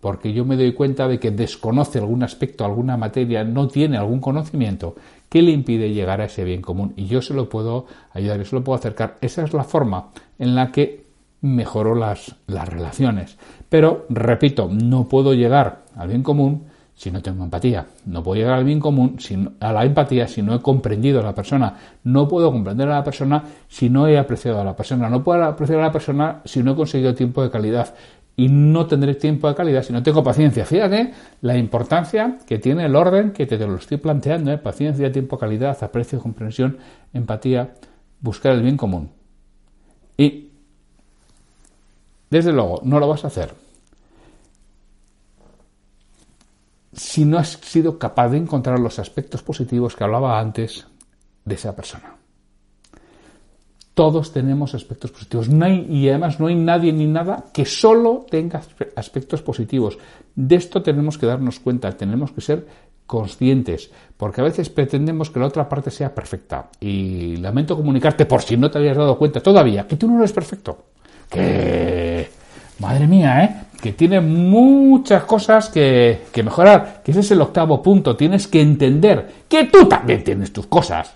porque 0.00 0.32
yo 0.32 0.44
me 0.44 0.56
doy 0.56 0.72
cuenta 0.72 1.08
de 1.08 1.18
que 1.18 1.30
desconoce 1.30 1.98
algún 1.98 2.22
aspecto, 2.22 2.64
alguna 2.64 2.96
materia, 2.96 3.44
no 3.44 3.68
tiene 3.68 3.98
algún 3.98 4.20
conocimiento 4.20 4.94
que 5.28 5.42
le 5.42 5.50
impide 5.50 5.92
llegar 5.92 6.20
a 6.20 6.26
ese 6.26 6.44
bien 6.44 6.62
común. 6.62 6.94
Y 6.96 7.06
yo 7.06 7.20
se 7.20 7.34
lo 7.34 7.48
puedo 7.48 7.86
ayudar, 8.12 8.38
yo 8.38 8.44
se 8.44 8.56
lo 8.56 8.64
puedo 8.64 8.78
acercar. 8.78 9.16
Esa 9.20 9.42
es 9.42 9.52
la 9.52 9.64
forma 9.64 10.10
en 10.38 10.54
la 10.54 10.70
que 10.70 11.04
mejoro 11.40 11.94
las, 11.94 12.36
las 12.46 12.68
relaciones. 12.68 13.36
Pero, 13.68 14.06
repito, 14.08 14.68
no 14.70 15.08
puedo 15.08 15.34
llegar 15.34 15.84
al 15.96 16.08
bien 16.08 16.22
común 16.22 16.64
si 16.96 17.10
no 17.10 17.20
tengo 17.20 17.44
empatía. 17.44 17.86
No 18.06 18.22
puedo 18.22 18.40
llegar 18.40 18.54
al 18.54 18.64
bien 18.64 18.80
común, 18.80 19.18
a 19.60 19.72
la 19.72 19.84
empatía, 19.84 20.26
si 20.26 20.42
no 20.42 20.54
he 20.54 20.62
comprendido 20.62 21.20
a 21.20 21.22
la 21.22 21.34
persona. 21.34 21.74
No 22.04 22.26
puedo 22.26 22.50
comprender 22.50 22.88
a 22.88 22.94
la 22.94 23.04
persona 23.04 23.44
si 23.68 23.90
no 23.90 24.08
he 24.08 24.18
apreciado 24.18 24.60
a 24.60 24.64
la 24.64 24.74
persona. 24.74 25.10
No 25.10 25.22
puedo 25.22 25.44
apreciar 25.44 25.80
a 25.80 25.82
la 25.82 25.92
persona 25.92 26.40
si 26.46 26.62
no 26.62 26.72
he 26.72 26.74
conseguido 26.74 27.14
tiempo 27.14 27.42
de 27.42 27.50
calidad. 27.50 27.94
Y 28.34 28.48
no 28.48 28.86
tendré 28.86 29.14
tiempo 29.14 29.46
de 29.46 29.54
calidad 29.54 29.82
si 29.82 29.92
no 29.92 30.02
tengo 30.02 30.24
paciencia. 30.24 30.64
Fíjate 30.64 31.12
la 31.42 31.56
importancia 31.58 32.38
que 32.46 32.58
tiene 32.58 32.86
el 32.86 32.96
orden 32.96 33.32
que 33.32 33.44
te, 33.46 33.58
lo 33.58 33.76
estoy 33.76 33.98
planteando. 33.98 34.50
¿eh? 34.50 34.58
Paciencia, 34.58 35.12
tiempo, 35.12 35.36
calidad, 35.36 35.76
aprecio, 35.82 36.18
comprensión, 36.18 36.78
empatía, 37.12 37.74
buscar 38.20 38.52
el 38.52 38.62
bien 38.62 38.78
común. 38.78 39.10
Y, 40.16 40.48
desde 42.30 42.52
luego, 42.52 42.80
no 42.84 42.98
lo 42.98 43.08
vas 43.08 43.24
a 43.24 43.26
hacer 43.26 43.65
si 46.96 47.24
no 47.24 47.38
has 47.38 47.58
sido 47.62 47.98
capaz 47.98 48.30
de 48.30 48.38
encontrar 48.38 48.80
los 48.80 48.98
aspectos 48.98 49.42
positivos 49.42 49.94
que 49.94 50.04
hablaba 50.04 50.40
antes 50.40 50.86
de 51.44 51.54
esa 51.54 51.76
persona. 51.76 52.16
Todos 53.94 54.32
tenemos 54.32 54.74
aspectos 54.74 55.10
positivos. 55.10 55.48
Y 55.88 56.08
además 56.08 56.38
no 56.38 56.48
hay 56.48 56.54
nadie 56.54 56.92
ni 56.92 57.06
nada 57.06 57.44
que 57.52 57.64
solo 57.64 58.26
tenga 58.28 58.60
aspectos 58.94 59.40
positivos. 59.40 59.98
De 60.34 60.56
esto 60.56 60.82
tenemos 60.82 61.16
que 61.16 61.26
darnos 61.26 61.60
cuenta. 61.60 61.90
Tenemos 61.92 62.32
que 62.32 62.42
ser 62.42 62.66
conscientes, 63.06 63.90
porque 64.16 64.40
a 64.40 64.44
veces 64.44 64.68
pretendemos 64.68 65.30
que 65.30 65.38
la 65.38 65.46
otra 65.46 65.68
parte 65.68 65.90
sea 65.90 66.14
perfecta. 66.14 66.68
Y 66.80 67.36
lamento 67.36 67.76
comunicarte, 67.76 68.26
por 68.26 68.42
si 68.42 68.56
no 68.56 68.70
te 68.70 68.78
habías 68.78 68.96
dado 68.96 69.16
cuenta 69.16 69.40
todavía, 69.40 69.86
que 69.86 69.96
tú 69.96 70.08
no 70.08 70.18
eres 70.18 70.32
perfecto. 70.32 70.86
Que, 71.30 72.28
madre 72.80 73.06
mía, 73.06 73.44
¿eh? 73.44 73.65
Que 73.80 73.92
tiene 73.92 74.20
muchas 74.20 75.24
cosas 75.24 75.68
que, 75.68 76.24
que 76.32 76.42
mejorar, 76.42 77.02
que 77.04 77.10
ese 77.10 77.20
es 77.20 77.30
el 77.30 77.40
octavo 77.40 77.82
punto. 77.82 78.16
Tienes 78.16 78.48
que 78.48 78.60
entender 78.60 79.44
que 79.48 79.64
tú 79.64 79.86
también 79.86 80.24
tienes 80.24 80.52
tus 80.52 80.66
cosas 80.66 81.14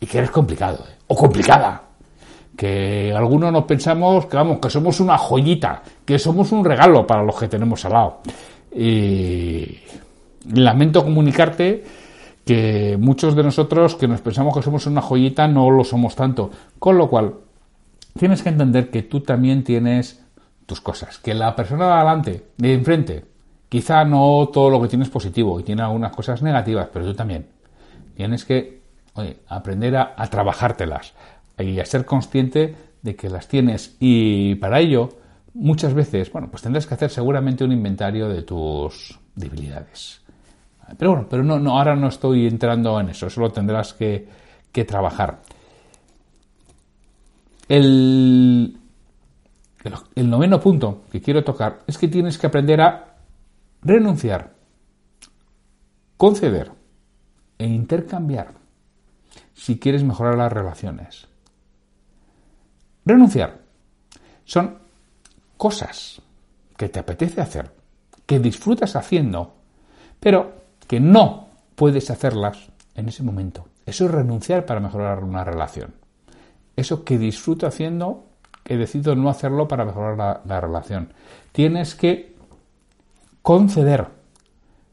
y 0.00 0.06
que 0.06 0.18
eres 0.18 0.30
complicado, 0.30 0.84
¿eh? 0.88 0.94
o 1.08 1.16
complicada. 1.16 1.82
Que 2.56 3.12
algunos 3.14 3.52
nos 3.52 3.64
pensamos 3.64 4.26
que 4.26 4.36
vamos, 4.36 4.58
que 4.58 4.70
somos 4.70 4.98
una 5.00 5.16
joyita, 5.16 5.82
que 6.04 6.18
somos 6.18 6.50
un 6.50 6.64
regalo 6.64 7.06
para 7.06 7.22
los 7.22 7.38
que 7.38 7.46
tenemos 7.46 7.84
al 7.84 7.92
lado. 7.92 8.18
Y 8.74 9.78
lamento 10.52 11.04
comunicarte 11.04 11.84
que 12.44 12.96
muchos 12.98 13.36
de 13.36 13.42
nosotros 13.42 13.94
que 13.94 14.08
nos 14.08 14.20
pensamos 14.20 14.54
que 14.54 14.62
somos 14.62 14.86
una 14.86 15.02
joyita 15.02 15.46
no 15.46 15.70
lo 15.70 15.84
somos 15.84 16.16
tanto. 16.16 16.50
Con 16.78 16.98
lo 16.98 17.08
cual, 17.08 17.34
tienes 18.18 18.42
que 18.42 18.48
entender 18.48 18.90
que 18.90 19.02
tú 19.02 19.20
también 19.20 19.62
tienes 19.62 20.24
tus 20.68 20.82
cosas. 20.82 21.16
Que 21.18 21.32
la 21.32 21.56
persona 21.56 21.86
de 21.86 21.92
adelante, 21.92 22.44
de 22.58 22.74
enfrente, 22.74 23.24
quizá 23.70 24.04
no 24.04 24.50
todo 24.52 24.68
lo 24.68 24.82
que 24.82 24.88
tienes 24.88 25.08
es 25.08 25.12
positivo 25.12 25.58
y 25.58 25.62
tiene 25.62 25.80
algunas 25.80 26.12
cosas 26.12 26.42
negativas, 26.42 26.90
pero 26.92 27.06
tú 27.06 27.14
también. 27.14 27.46
Tienes 28.14 28.44
que 28.44 28.82
aprender 29.48 29.96
a, 29.96 30.14
a 30.14 30.26
trabajártelas 30.28 31.14
y 31.58 31.80
a 31.80 31.86
ser 31.86 32.04
consciente 32.04 32.76
de 33.00 33.16
que 33.16 33.30
las 33.30 33.48
tienes. 33.48 33.96
Y 33.98 34.56
para 34.56 34.78
ello, 34.80 35.08
muchas 35.54 35.94
veces, 35.94 36.30
bueno, 36.30 36.48
pues 36.50 36.62
tendrás 36.62 36.86
que 36.86 36.94
hacer 36.94 37.10
seguramente 37.10 37.64
un 37.64 37.72
inventario 37.72 38.28
de 38.28 38.42
tus 38.42 39.18
debilidades. 39.34 40.20
Pero 40.98 41.12
bueno, 41.12 41.26
pero 41.30 41.42
no, 41.44 41.58
no, 41.58 41.78
ahora 41.78 41.96
no 41.96 42.08
estoy 42.08 42.46
entrando 42.46 43.00
en 43.00 43.08
eso, 43.08 43.26
eso 43.26 43.40
lo 43.40 43.50
tendrás 43.50 43.94
que, 43.94 44.28
que 44.70 44.84
trabajar. 44.84 45.40
El, 47.70 48.78
el 50.14 50.30
noveno 50.30 50.60
punto 50.60 51.04
que 51.10 51.20
quiero 51.20 51.44
tocar 51.44 51.80
es 51.86 51.98
que 51.98 52.08
tienes 52.08 52.36
que 52.36 52.46
aprender 52.46 52.80
a 52.80 53.16
renunciar, 53.82 54.54
conceder 56.16 56.72
e 57.58 57.66
intercambiar 57.66 58.54
si 59.54 59.78
quieres 59.78 60.04
mejorar 60.04 60.36
las 60.36 60.52
relaciones. 60.52 61.26
Renunciar 63.04 63.60
son 64.44 64.78
cosas 65.56 66.22
que 66.76 66.88
te 66.88 67.00
apetece 67.00 67.40
hacer, 67.40 67.72
que 68.26 68.38
disfrutas 68.38 68.96
haciendo, 68.96 69.56
pero 70.20 70.62
que 70.86 71.00
no 71.00 71.48
puedes 71.74 72.10
hacerlas 72.10 72.70
en 72.94 73.08
ese 73.08 73.22
momento. 73.22 73.66
Eso 73.86 74.04
es 74.04 74.10
renunciar 74.10 74.66
para 74.66 74.80
mejorar 74.80 75.24
una 75.24 75.44
relación. 75.44 75.94
Eso 76.76 77.04
que 77.04 77.18
disfruto 77.18 77.66
haciendo, 77.66 78.27
que 78.68 78.76
decido 78.76 79.16
no 79.16 79.30
hacerlo 79.30 79.66
para 79.66 79.84
mejorar 79.84 80.16
la, 80.16 80.42
la 80.44 80.60
relación. 80.60 81.12
Tienes 81.50 81.96
que 81.96 82.36
conceder. 83.42 84.06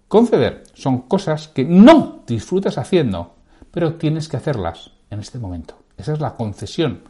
Conceder 0.08 0.64
son 0.74 1.02
cosas 1.02 1.50
que 1.50 1.66
no 1.66 2.24
disfrutas 2.26 2.78
haciendo, 2.78 3.36
pero 3.72 3.96
tienes 3.96 4.30
que 4.30 4.38
hacerlas 4.38 4.92
en 5.10 5.20
este 5.20 5.38
momento. 5.38 5.76
Esa 5.98 6.14
es 6.14 6.20
la 6.20 6.34
concesión 6.34 7.02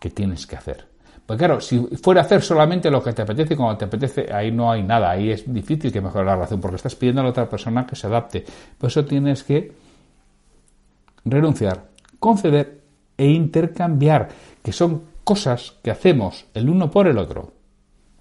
que 0.00 0.10
tienes 0.10 0.46
que 0.46 0.56
hacer. 0.56 0.88
Pues 1.26 1.38
claro, 1.38 1.60
si 1.60 1.78
fuera 2.02 2.20
a 2.20 2.24
hacer 2.24 2.42
solamente 2.42 2.90
lo 2.90 3.02
que 3.02 3.12
te 3.12 3.22
apetece 3.22 3.56
cuando 3.56 3.78
te 3.78 3.86
apetece, 3.86 4.32
ahí 4.32 4.50
no 4.50 4.70
hay 4.70 4.82
nada, 4.82 5.10
ahí 5.10 5.30
es 5.30 5.50
difícil 5.52 5.90
que 5.90 6.00
mejore 6.00 6.26
la 6.26 6.34
relación 6.34 6.60
porque 6.60 6.76
estás 6.76 6.94
pidiendo 6.94 7.22
a 7.22 7.24
la 7.24 7.30
otra 7.30 7.48
persona 7.48 7.86
que 7.86 7.96
se 7.96 8.06
adapte. 8.06 8.44
Por 8.76 8.88
eso 8.88 9.04
tienes 9.04 9.42
que 9.42 9.72
renunciar, 11.24 11.88
conceder 12.18 12.82
e 13.16 13.26
intercambiar, 13.26 14.28
que 14.62 14.72
son 14.72 15.13
cosas 15.24 15.74
que 15.82 15.90
hacemos 15.90 16.46
el 16.54 16.68
uno 16.68 16.90
por 16.90 17.08
el 17.08 17.18
otro 17.18 17.52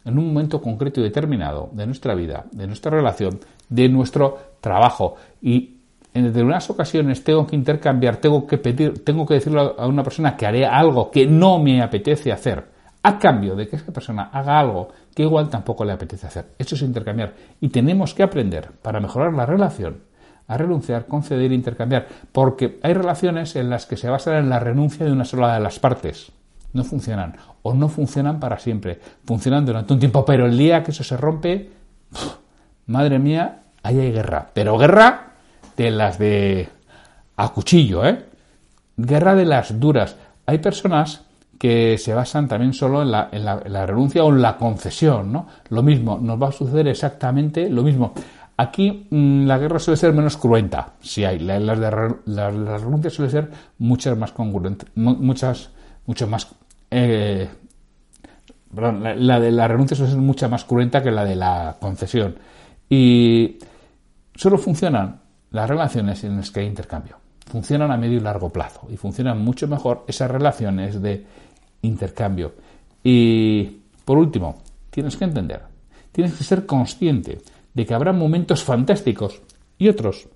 en 0.06 0.18
un 0.18 0.28
momento 0.28 0.62
concreto 0.62 1.00
y 1.00 1.04
determinado 1.04 1.70
de 1.74 1.86
nuestra 1.86 2.14
vida, 2.16 2.46
de 2.52 2.68
nuestra 2.68 2.92
relación, 2.92 3.40
de 3.70 3.88
nuestro 3.90 4.38
trabajo. 4.60 5.16
Y 5.42 5.78
en 6.14 6.26
determinadas 6.26 6.70
ocasiones 6.70 7.24
tengo 7.24 7.48
que 7.48 7.56
intercambiar, 7.56 8.18
tengo 8.18 8.46
que 8.46 8.58
pedir, 8.58 9.04
tengo 9.04 9.26
que 9.26 9.36
decirle 9.36 9.74
a 9.78 9.88
una 9.88 10.04
persona 10.04 10.36
que 10.36 10.46
haré 10.46 10.66
algo 10.66 11.10
que 11.10 11.26
no 11.26 11.60
me 11.60 11.82
apetece 11.82 12.32
hacer 12.32 12.74
a 13.02 13.20
cambio 13.20 13.56
de 13.56 13.68
que 13.68 13.76
esa 13.76 13.92
persona 13.92 14.30
haga 14.32 14.60
algo 14.60 14.90
que 15.14 15.24
igual 15.24 15.50
tampoco 15.50 15.84
le 15.84 15.92
apetece 15.92 16.28
hacer. 16.28 16.46
Eso 16.58 16.76
es 16.76 16.82
intercambiar. 16.82 17.34
Y 17.60 17.70
tenemos 17.70 18.14
que 18.14 18.24
aprender, 18.24 18.72
para 18.82 19.02
mejorar 19.02 19.34
la 19.34 19.46
relación, 19.46 20.04
a 20.48 20.58
renunciar, 20.58 21.06
conceder 21.06 21.52
e 21.52 21.56
intercambiar. 21.56 22.08
Porque 22.32 22.80
hay 22.82 22.94
relaciones 22.94 23.56
en 23.58 23.70
las 23.70 23.86
que 23.86 23.98
se 23.98 24.10
basan 24.10 24.36
en 24.36 24.50
la 24.50 24.60
renuncia 24.60 25.06
de 25.06 25.12
una 25.12 25.26
sola 25.26 25.54
de 25.54 25.60
las 25.60 25.80
partes. 25.80 26.32
No 26.74 26.84
funcionan. 26.84 27.36
O 27.62 27.74
no 27.74 27.88
funcionan 27.88 28.40
para 28.40 28.60
siempre. 28.60 29.00
Funcionan 29.26 29.66
durante 29.66 29.94
un 29.94 30.00
tiempo. 30.00 30.26
Pero 30.26 30.46
el 30.46 30.58
día 30.58 30.84
que 30.84 30.92
eso 30.92 31.04
se 31.04 31.18
rompe, 31.18 31.70
madre 32.88 33.20
mía, 33.20 33.64
ahí 33.84 34.00
hay 34.00 34.12
guerra. 34.12 34.50
Pero 34.54 34.78
guerra 34.78 35.34
de 35.78 35.92
las 35.92 36.18
de 36.18 36.70
a 37.36 37.50
cuchillo, 37.50 38.06
¿eh? 38.06 38.26
Guerra 38.98 39.36
de 39.36 39.46
las 39.46 39.80
duras. 39.80 40.16
Hay 40.46 40.60
personas 40.60 41.26
que 41.64 41.98
se 41.98 42.14
basan 42.14 42.48
también 42.48 42.74
solo 42.74 43.04
en 43.04 43.12
la, 43.12 43.30
en, 43.32 43.46
la, 43.46 43.86
renuncia 43.86 44.24
o 44.24 44.30
en 44.30 44.42
la 44.42 44.58
concesión, 44.58 45.32
¿no? 45.32 45.48
Lo 45.70 45.82
mismo, 45.82 46.20
nos 46.22 46.42
va 46.42 46.50
a 46.50 46.52
suceder 46.52 46.88
exactamente 46.90 47.70
lo 47.70 47.84
mismo. 47.84 48.14
Aquí 48.58 49.08
mm, 49.10 49.46
la 49.46 49.58
guerra 49.58 49.80
suele 49.80 49.98
ser 49.98 50.14
menos 50.14 50.38
cruenta, 50.38 50.94
si 51.02 51.24
hay. 51.24 51.40
Las, 51.40 51.80
de, 51.80 52.16
las, 52.26 52.82
renuncias 52.82 53.14
ser 53.14 53.50
muchas 53.80 54.18
más 54.18 54.32
congruentes, 54.32 54.90
muchas, 54.96 55.70
mucho 56.06 56.28
más. 56.28 56.48
Eh, 56.96 57.50
la, 58.76 59.40
de 59.40 59.52
la 59.52 59.68
renuncia 59.68 59.96
suele 59.98 60.12
ser 60.12 60.22
mucha 60.22 60.48
más 60.48 60.66
cruenta 60.66 61.02
que 61.02 61.12
la 61.12 61.26
de 61.26 61.36
la 61.36 61.78
concesión. 61.80 62.36
Y 62.90 63.58
solo 64.36 64.58
funcionan 64.58 65.22
las 65.52 65.70
relaciones 65.70 66.24
en 66.24 66.38
las 66.38 66.52
que 66.52 66.62
hay 66.62 66.68
intercambio 66.68 67.18
funcionan 67.46 67.92
a 67.92 67.98
medio 67.98 68.18
y 68.18 68.22
largo 68.22 68.50
plazo 68.50 68.88
y 68.90 68.98
funcionan 68.98 69.40
mucho 69.44 69.68
mejor 69.68 70.06
esas 70.08 70.32
relaciones 70.32 71.02
de 71.02 71.26
intercambio. 71.82 72.54
Y 73.04 73.82
por 74.06 74.18
último, 74.18 74.64
tienes 74.90 75.16
que 75.18 75.26
entender, 75.26 75.62
tienes 76.12 76.34
que 76.34 76.44
ser 76.44 76.66
consciente 76.66 77.42
de 77.74 77.86
que 77.86 77.94
habrá 77.94 78.14
momentos 78.14 78.64
fantásticos 78.64 79.42
y 79.78 79.90
otros 79.90 80.28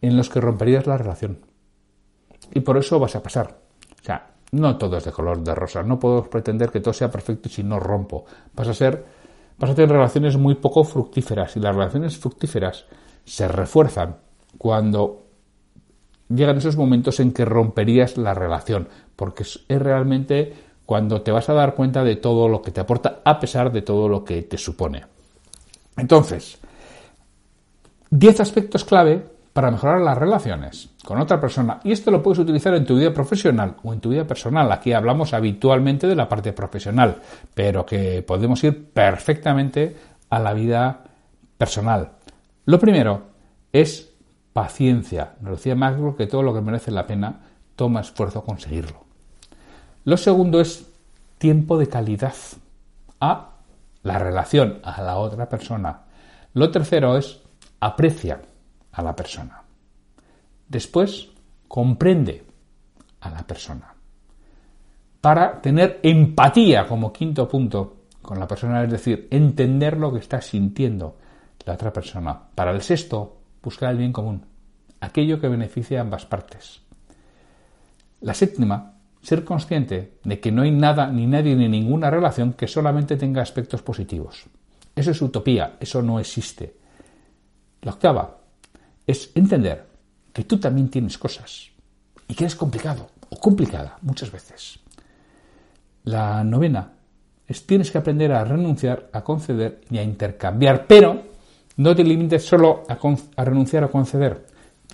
en 0.00 0.16
los 0.16 0.28
que 0.28 0.40
romperías 0.40 0.86
la 0.86 0.98
relación. 0.98 1.38
Y 2.54 2.60
por 2.60 2.76
eso 2.76 2.98
vas 2.98 3.16
a 3.16 3.22
pasar. 3.22 3.58
O 4.00 4.04
sea, 4.04 4.31
no 4.52 4.76
todo 4.76 4.98
es 4.98 5.04
de 5.04 5.12
color 5.12 5.42
de 5.42 5.54
rosa. 5.54 5.82
No 5.82 5.98
puedo 5.98 6.22
pretender 6.24 6.70
que 6.70 6.80
todo 6.80 6.94
sea 6.94 7.10
perfecto 7.10 7.48
si 7.48 7.62
no 7.62 7.80
rompo. 7.80 8.24
Vas 8.54 8.68
a 8.68 8.74
ser, 8.74 9.04
a 9.58 9.74
tener 9.74 9.90
relaciones 9.90 10.36
muy 10.36 10.56
poco 10.56 10.84
fructíferas 10.84 11.56
y 11.56 11.60
las 11.60 11.74
relaciones 11.74 12.18
fructíferas 12.18 12.84
se 13.24 13.48
refuerzan 13.48 14.16
cuando 14.58 15.22
llegan 16.28 16.58
esos 16.58 16.76
momentos 16.76 17.20
en 17.20 17.32
que 17.32 17.44
romperías 17.44 18.16
la 18.16 18.34
relación, 18.34 18.88
porque 19.16 19.42
es 19.42 19.60
realmente 19.68 20.52
cuando 20.84 21.22
te 21.22 21.30
vas 21.30 21.48
a 21.48 21.54
dar 21.54 21.74
cuenta 21.74 22.04
de 22.04 22.16
todo 22.16 22.48
lo 22.48 22.60
que 22.60 22.72
te 22.72 22.80
aporta 22.80 23.20
a 23.24 23.38
pesar 23.38 23.72
de 23.72 23.82
todo 23.82 24.08
lo 24.08 24.24
que 24.24 24.42
te 24.42 24.58
supone. 24.58 25.04
Entonces, 25.96 26.58
10 28.10 28.40
aspectos 28.40 28.84
clave 28.84 29.31
para 29.52 29.70
mejorar 29.70 30.00
las 30.00 30.16
relaciones 30.16 30.90
con 31.04 31.20
otra 31.20 31.40
persona. 31.40 31.80
Y 31.84 31.92
esto 31.92 32.10
lo 32.10 32.22
puedes 32.22 32.38
utilizar 32.38 32.74
en 32.74 32.86
tu 32.86 32.96
vida 32.96 33.12
profesional 33.12 33.76
o 33.82 33.92
en 33.92 34.00
tu 34.00 34.10
vida 34.10 34.26
personal. 34.26 34.70
Aquí 34.72 34.92
hablamos 34.92 35.34
habitualmente 35.34 36.06
de 36.06 36.16
la 36.16 36.28
parte 36.28 36.52
profesional, 36.52 37.20
pero 37.54 37.84
que 37.84 38.22
podemos 38.22 38.62
ir 38.64 38.90
perfectamente 38.90 39.96
a 40.30 40.38
la 40.38 40.54
vida 40.54 41.04
personal. 41.58 42.12
Lo 42.64 42.78
primero 42.78 43.22
es 43.72 44.10
paciencia. 44.52 45.34
Nos 45.40 45.58
decía 45.58 45.74
Maxwell 45.74 46.16
que 46.16 46.26
todo 46.26 46.42
lo 46.42 46.54
que 46.54 46.60
merece 46.60 46.90
la 46.90 47.06
pena 47.06 47.40
toma 47.76 48.00
esfuerzo 48.00 48.44
conseguirlo. 48.44 49.04
Lo 50.04 50.16
segundo 50.16 50.60
es 50.60 50.90
tiempo 51.38 51.78
de 51.78 51.88
calidad 51.88 52.34
a 53.20 53.50
la 54.02 54.18
relación, 54.18 54.80
a 54.82 55.02
la 55.02 55.16
otra 55.16 55.48
persona. 55.48 56.02
Lo 56.54 56.70
tercero 56.70 57.16
es 57.16 57.40
aprecia 57.80 58.40
a 58.92 59.02
la 59.02 59.16
persona. 59.16 59.62
Después, 60.68 61.30
comprende 61.68 62.44
a 63.20 63.30
la 63.30 63.46
persona. 63.46 63.94
Para 65.20 65.60
tener 65.60 66.00
empatía 66.02 66.86
como 66.86 67.12
quinto 67.12 67.48
punto 67.48 67.96
con 68.20 68.38
la 68.38 68.46
persona, 68.46 68.82
es 68.84 68.90
decir, 68.90 69.28
entender 69.30 69.96
lo 69.96 70.12
que 70.12 70.18
está 70.18 70.40
sintiendo 70.40 71.16
la 71.64 71.74
otra 71.74 71.92
persona. 71.92 72.38
Para 72.54 72.72
el 72.72 72.82
sexto, 72.82 73.38
buscar 73.62 73.90
el 73.90 73.98
bien 73.98 74.12
común, 74.12 74.44
aquello 75.00 75.40
que 75.40 75.48
beneficie 75.48 75.98
a 75.98 76.02
ambas 76.02 76.26
partes. 76.26 76.82
La 78.20 78.34
séptima, 78.34 78.94
ser 79.20 79.44
consciente 79.44 80.18
de 80.24 80.40
que 80.40 80.52
no 80.52 80.62
hay 80.62 80.70
nada, 80.70 81.06
ni 81.08 81.26
nadie, 81.26 81.54
ni 81.56 81.68
ninguna 81.68 82.10
relación 82.10 82.54
que 82.54 82.68
solamente 82.68 83.16
tenga 83.16 83.42
aspectos 83.42 83.82
positivos. 83.82 84.46
Eso 84.94 85.10
es 85.10 85.22
utopía, 85.22 85.76
eso 85.80 86.02
no 86.02 86.20
existe. 86.20 86.76
La 87.82 87.92
octava, 87.92 88.38
es 89.06 89.30
entender 89.34 89.86
que 90.32 90.44
tú 90.44 90.58
también 90.58 90.88
tienes 90.88 91.18
cosas 91.18 91.68
y 92.28 92.34
que 92.34 92.44
eres 92.44 92.56
complicado 92.56 93.08
o 93.30 93.36
complicada 93.38 93.98
muchas 94.02 94.30
veces. 94.30 94.78
La 96.04 96.42
novena 96.44 96.92
es 97.46 97.66
tienes 97.66 97.90
que 97.90 97.98
aprender 97.98 98.32
a 98.32 98.44
renunciar, 98.44 99.08
a 99.12 99.22
conceder 99.22 99.82
y 99.90 99.98
a 99.98 100.02
intercambiar, 100.02 100.86
pero 100.86 101.22
no 101.76 101.94
te 101.94 102.04
limites 102.04 102.44
solo 102.44 102.84
a, 102.88 102.98
a 103.36 103.44
renunciar 103.44 103.84
a 103.84 103.88
conceder. 103.88 104.46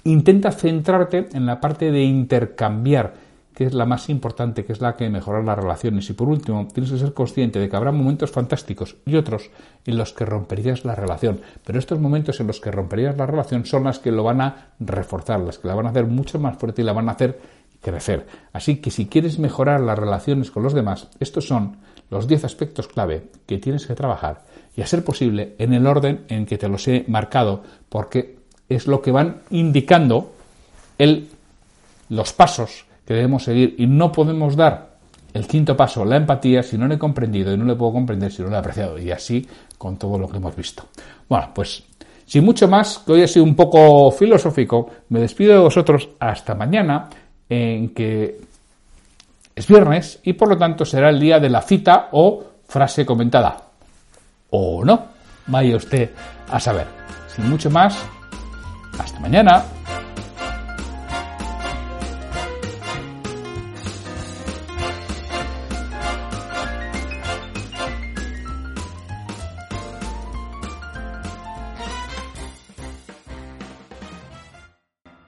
Intenta 0.04 0.52
centrarte 0.52 1.28
en 1.32 1.46
la 1.46 1.60
parte 1.60 1.90
de 1.90 2.02
intercambiar, 2.02 3.14
que 3.54 3.64
es 3.64 3.74
la 3.74 3.86
más 3.86 4.08
importante, 4.08 4.64
que 4.64 4.72
es 4.72 4.80
la 4.80 4.94
que 4.94 5.10
mejorar 5.10 5.44
las 5.44 5.58
relaciones. 5.58 6.08
Y 6.10 6.12
por 6.12 6.28
último, 6.28 6.68
tienes 6.72 6.92
que 6.92 6.98
ser 6.98 7.12
consciente 7.12 7.58
de 7.58 7.68
que 7.68 7.76
habrá 7.76 7.90
momentos 7.90 8.30
fantásticos 8.30 8.96
y 9.04 9.16
otros 9.16 9.50
en 9.84 9.98
los 9.98 10.12
que 10.12 10.24
romperías 10.24 10.84
la 10.84 10.94
relación. 10.94 11.40
Pero 11.64 11.78
estos 11.78 11.98
momentos 11.98 12.38
en 12.40 12.46
los 12.46 12.60
que 12.60 12.70
romperías 12.70 13.16
la 13.16 13.26
relación 13.26 13.64
son 13.64 13.84
las 13.84 13.98
que 13.98 14.12
lo 14.12 14.22
van 14.22 14.40
a 14.40 14.68
reforzar, 14.78 15.40
las 15.40 15.58
que 15.58 15.68
la 15.68 15.74
van 15.74 15.86
a 15.86 15.90
hacer 15.90 16.06
mucho 16.06 16.38
más 16.38 16.56
fuerte 16.56 16.82
y 16.82 16.84
la 16.84 16.92
van 16.92 17.08
a 17.08 17.12
hacer 17.12 17.40
crecer. 17.80 18.26
Así 18.52 18.76
que 18.76 18.90
si 18.90 19.06
quieres 19.06 19.38
mejorar 19.38 19.80
las 19.80 19.98
relaciones 19.98 20.50
con 20.50 20.62
los 20.62 20.74
demás, 20.74 21.08
estos 21.20 21.46
son 21.46 21.78
los 22.10 22.26
10 22.26 22.44
aspectos 22.44 22.88
clave 22.88 23.30
que 23.46 23.58
tienes 23.58 23.86
que 23.86 23.94
trabajar 23.94 24.44
y 24.76 24.82
a 24.82 24.86
ser 24.86 25.04
posible 25.04 25.54
en 25.58 25.72
el 25.72 25.86
orden 25.86 26.24
en 26.28 26.46
que 26.46 26.58
te 26.58 26.68
los 26.68 26.86
he 26.88 27.04
marcado, 27.08 27.62
porque 27.88 28.38
es 28.68 28.86
lo 28.86 29.02
que 29.02 29.10
van 29.10 29.42
indicando 29.50 30.32
el, 30.98 31.28
los 32.08 32.32
pasos 32.32 32.87
que 33.08 33.14
debemos 33.14 33.42
seguir 33.42 33.74
y 33.78 33.86
no 33.86 34.12
podemos 34.12 34.54
dar 34.54 34.90
el 35.32 35.46
quinto 35.46 35.74
paso, 35.74 36.04
la 36.04 36.16
empatía, 36.16 36.62
si 36.62 36.76
no 36.76 36.86
lo 36.86 36.92
he 36.92 36.98
comprendido 36.98 37.54
y 37.54 37.56
no 37.56 37.64
le 37.64 37.74
puedo 37.74 37.94
comprender 37.94 38.30
si 38.30 38.42
no 38.42 38.50
lo 38.50 38.56
he 38.56 38.58
apreciado 38.58 38.98
y 38.98 39.10
así 39.10 39.48
con 39.78 39.96
todo 39.96 40.18
lo 40.18 40.28
que 40.28 40.36
hemos 40.36 40.54
visto. 40.54 40.84
Bueno, 41.26 41.48
pues 41.54 41.82
sin 42.26 42.44
mucho 42.44 42.68
más, 42.68 42.98
que 42.98 43.12
hoy 43.12 43.22
ha 43.22 43.26
sido 43.26 43.46
un 43.46 43.56
poco 43.56 44.10
filosófico, 44.10 44.90
me 45.08 45.20
despido 45.20 45.54
de 45.54 45.60
vosotros 45.60 46.10
hasta 46.20 46.54
mañana 46.54 47.08
en 47.48 47.94
que 47.94 48.42
es 49.56 49.66
viernes 49.66 50.20
y 50.24 50.34
por 50.34 50.50
lo 50.50 50.58
tanto 50.58 50.84
será 50.84 51.08
el 51.08 51.18
día 51.18 51.40
de 51.40 51.48
la 51.48 51.62
cita 51.62 52.10
o 52.12 52.44
frase 52.66 53.06
comentada. 53.06 53.56
O 54.50 54.84
no, 54.84 55.06
vaya 55.46 55.76
usted 55.76 56.10
a 56.50 56.60
saber. 56.60 56.86
Sin 57.34 57.48
mucho 57.48 57.70
más, 57.70 57.98
hasta 58.98 59.18
mañana. 59.18 59.77